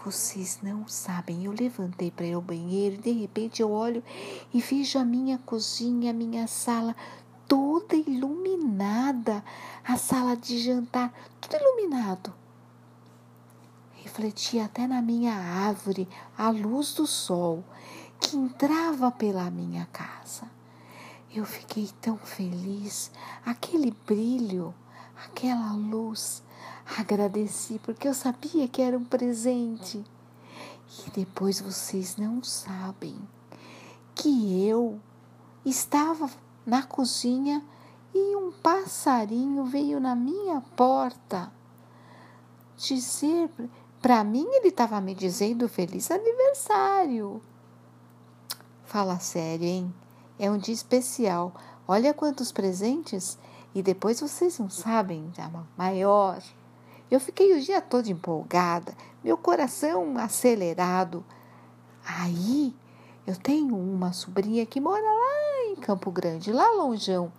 vocês 0.05 0.61
não 0.63 0.87
sabem, 0.87 1.45
eu 1.45 1.53
levantei 1.53 2.11
para 2.11 2.27
ir 2.27 2.35
ao 2.35 2.41
banheiro 2.41 2.95
e 2.95 2.99
de 2.99 3.11
repente 3.13 3.61
eu 3.61 3.71
olho 3.71 4.03
e 4.55 4.61
vejo 4.61 4.99
a 4.99 5.05
minha 5.05 5.39
cozinha, 5.39 6.11
a 6.11 6.15
minha 6.15 6.47
sala 6.47 6.95
toda 7.49 7.97
iluminada, 7.97 9.43
a 9.83 9.97
sala 9.97 10.37
de 10.37 10.59
jantar, 10.59 11.13
tudo 11.41 11.57
iluminado. 11.57 12.33
Refletia 13.95 14.67
até 14.67 14.87
na 14.87 15.01
minha 15.01 15.35
árvore 15.35 16.07
a 16.37 16.51
luz 16.51 16.95
do 16.95 17.07
sol 17.07 17.65
que 18.21 18.37
entrava 18.37 19.11
pela 19.11 19.51
minha 19.51 19.87
casa. 19.87 20.47
Eu 21.35 21.45
fiquei 21.45 21.91
tão 22.01 22.17
feliz, 22.17 23.11
aquele 23.45 23.97
brilho, 24.07 24.75
aquela 25.25 25.73
luz. 25.73 26.43
Agradeci 26.99 27.79
porque 27.81 28.09
eu 28.09 28.15
sabia 28.15 28.67
que 28.67 28.83
era 28.83 28.97
um 28.97 29.05
presente. 29.05 30.05
E 31.07 31.11
depois 31.11 31.61
vocês 31.61 32.17
não 32.17 32.43
sabem 32.43 33.17
que 34.15 34.67
eu 34.67 34.99
estava 35.65 36.31
na 36.69 36.83
cozinha 36.83 37.65
e 38.15 38.37
um 38.37 38.53
passarinho 38.53 39.65
veio 39.65 39.99
na 39.99 40.15
minha 40.15 40.61
porta 40.77 41.51
dizer 42.77 43.51
para 44.03 44.23
mim 44.23 44.47
ele 44.53 44.69
estava 44.69 45.01
me 45.01 45.15
dizendo 45.15 45.67
feliz 45.67 46.11
aniversário. 46.11 47.43
Fala 48.85 49.19
sério, 49.19 49.67
hein? 49.67 49.95
É 50.39 50.51
um 50.51 50.59
dia 50.59 50.75
especial. 50.75 51.55
Olha 51.87 52.13
quantos 52.13 52.53
presentes 52.53 53.39
e 53.75 53.83
depois 53.83 54.21
vocês 54.21 54.59
não 54.59 54.69
sabem, 54.69 55.31
já 55.35 55.51
maior. 55.77 56.43
Eu 57.11 57.19
fiquei 57.19 57.57
o 57.57 57.63
dia 57.63 57.81
todo 57.81 58.09
empolgada, 58.09 58.95
meu 59.25 59.39
coração 59.39 60.19
acelerado. 60.19 61.25
Aí 62.05 62.75
eu 63.27 63.37
tenho 63.37 63.75
uma 63.75 64.13
sobrinha 64.13 64.67
que 64.67 64.81
mora 64.81 65.18
Campo 65.89 66.11
Grande, 66.11 66.53
lá 66.53 66.71
longeão. 66.73 67.33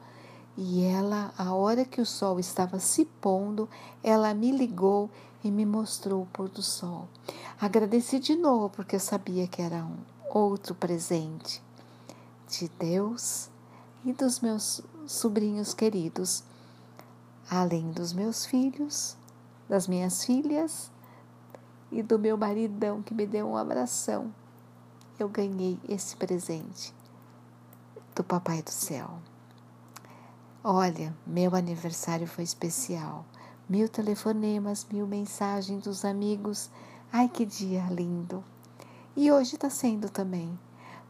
E 0.57 0.83
ela, 0.83 1.31
a 1.37 1.53
hora 1.53 1.85
que 1.85 2.01
o 2.01 2.05
sol 2.05 2.39
estava 2.39 2.79
se 2.79 3.05
pondo, 3.05 3.69
ela 4.01 4.33
me 4.33 4.51
ligou 4.51 5.07
e 5.43 5.51
me 5.51 5.67
mostrou 5.67 6.23
o 6.23 6.25
pôr 6.25 6.49
do 6.49 6.63
sol. 6.63 7.07
Agradeci 7.61 8.17
de 8.17 8.35
novo 8.35 8.71
porque 8.71 8.95
eu 8.95 8.99
sabia 8.99 9.47
que 9.47 9.61
era 9.61 9.85
um 9.85 9.97
outro 10.33 10.73
presente 10.73 11.61
de 12.47 12.67
Deus 12.69 13.51
e 14.03 14.13
dos 14.13 14.39
meus 14.39 14.81
sobrinhos 15.05 15.75
queridos, 15.75 16.43
além 17.51 17.91
dos 17.91 18.13
meus 18.13 18.47
filhos, 18.47 19.15
das 19.69 19.87
minhas 19.87 20.23
filhas 20.23 20.89
e 21.91 22.01
do 22.01 22.17
meu 22.17 22.35
maridão 22.35 23.03
que 23.03 23.13
me 23.13 23.27
deu 23.27 23.47
um 23.47 23.55
abração. 23.55 24.33
Eu 25.19 25.29
ganhei 25.29 25.77
esse 25.87 26.15
presente 26.15 26.97
do 28.19 28.23
Papai 28.25 28.61
do 28.61 28.69
Céu. 28.69 29.11
Olha, 30.61 31.15
meu 31.25 31.55
aniversário 31.55 32.27
foi 32.27 32.43
especial. 32.43 33.23
Mil 33.69 33.87
telefonemas, 33.87 34.85
mil 34.91 35.07
mensagens 35.07 35.81
dos 35.85 36.03
amigos. 36.03 36.69
Ai, 37.13 37.29
que 37.29 37.45
dia 37.45 37.87
lindo! 37.89 38.43
E 39.15 39.31
hoje 39.31 39.55
está 39.55 39.69
sendo 39.69 40.09
também, 40.09 40.59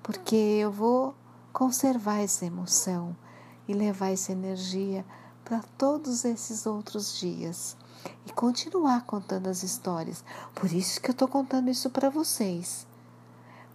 porque 0.04 0.36
eu 0.36 0.72
vou 0.72 1.16
conservar 1.52 2.20
essa 2.20 2.46
emoção 2.46 3.16
e 3.68 3.74
levar 3.74 4.12
essa 4.12 4.32
energia 4.32 5.04
para 5.44 5.64
todos 5.80 6.24
esses 6.26 6.68
outros 6.68 7.18
dias 7.18 7.76
e 8.28 8.32
continuar 8.34 9.04
contando 9.08 9.48
as 9.48 9.64
histórias. 9.64 10.24
Por 10.54 10.72
isso 10.72 11.02
que 11.02 11.10
eu 11.10 11.14
estou 11.14 11.28
contando 11.28 11.72
isso 11.72 11.90
para 11.90 12.12
vocês, 12.12 12.86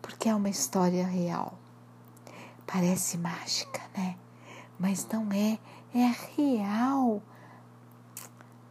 porque 0.01 0.28
é 0.28 0.35
uma 0.37 0.51
história 0.51 1.05
real. 1.05 1.63
Parece 2.66 3.18
mágica, 3.18 3.80
né? 3.96 4.16
Mas 4.78 5.06
não 5.06 5.30
é, 5.32 5.58
é 5.94 6.14
real. 6.36 7.22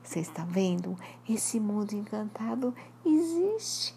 Você 0.04 0.20
está 0.20 0.44
vendo? 0.44 0.98
Esse 1.28 1.60
mundo 1.60 1.94
encantado 1.94 2.76
existe. 3.06 3.96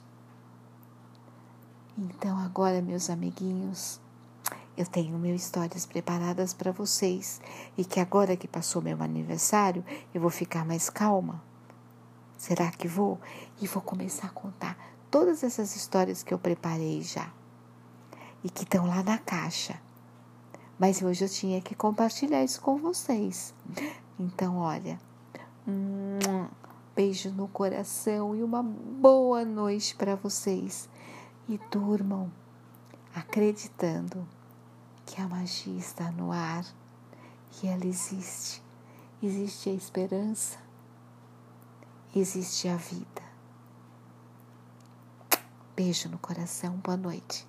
Então, 1.98 2.38
agora, 2.38 2.80
meus 2.82 3.10
amiguinhos, 3.10 4.00
eu 4.76 4.84
tenho 4.84 5.18
mil 5.18 5.34
histórias 5.34 5.86
preparadas 5.86 6.52
para 6.52 6.70
vocês 6.70 7.40
e 7.76 7.84
que 7.84 7.98
agora 7.98 8.36
que 8.36 8.46
passou 8.46 8.82
meu 8.82 9.02
aniversário, 9.02 9.84
eu 10.12 10.20
vou 10.20 10.30
ficar 10.30 10.64
mais 10.64 10.90
calma. 10.90 11.42
Será 12.36 12.70
que 12.70 12.86
vou? 12.86 13.18
E 13.60 13.66
vou 13.66 13.82
começar 13.82 14.26
a 14.26 14.30
contar 14.30 14.76
todas 15.10 15.42
essas 15.42 15.74
histórias 15.74 16.22
que 16.22 16.34
eu 16.34 16.38
preparei 16.38 17.00
já 17.00 17.32
e 18.44 18.50
que 18.50 18.64
estão 18.64 18.86
lá 18.86 19.02
na 19.02 19.16
caixa. 19.16 19.80
Mas 20.78 21.00
hoje 21.00 21.24
eu 21.24 21.28
tinha 21.28 21.60
que 21.60 21.74
compartilhar 21.74 22.44
isso 22.44 22.60
com 22.60 22.76
vocês. 22.76 23.54
Então, 24.18 24.58
olha, 24.58 24.98
um 25.66 26.46
beijo 26.94 27.30
no 27.30 27.48
coração 27.48 28.34
e 28.34 28.42
uma 28.42 28.62
boa 28.62 29.44
noite 29.44 29.94
para 29.94 30.14
vocês. 30.14 30.88
E 31.48 31.58
durmam 31.70 32.30
acreditando 33.14 34.26
que 35.06 35.20
a 35.20 35.28
magia 35.28 35.78
está 35.78 36.10
no 36.10 36.32
ar, 36.32 36.64
que 37.52 37.66
ela 37.66 37.86
existe. 37.86 38.62
Existe 39.22 39.70
a 39.70 39.72
esperança, 39.72 40.58
existe 42.14 42.68
a 42.68 42.76
vida. 42.76 43.22
Beijo 45.74 46.08
no 46.08 46.18
coração, 46.18 46.76
boa 46.76 46.96
noite. 46.96 47.46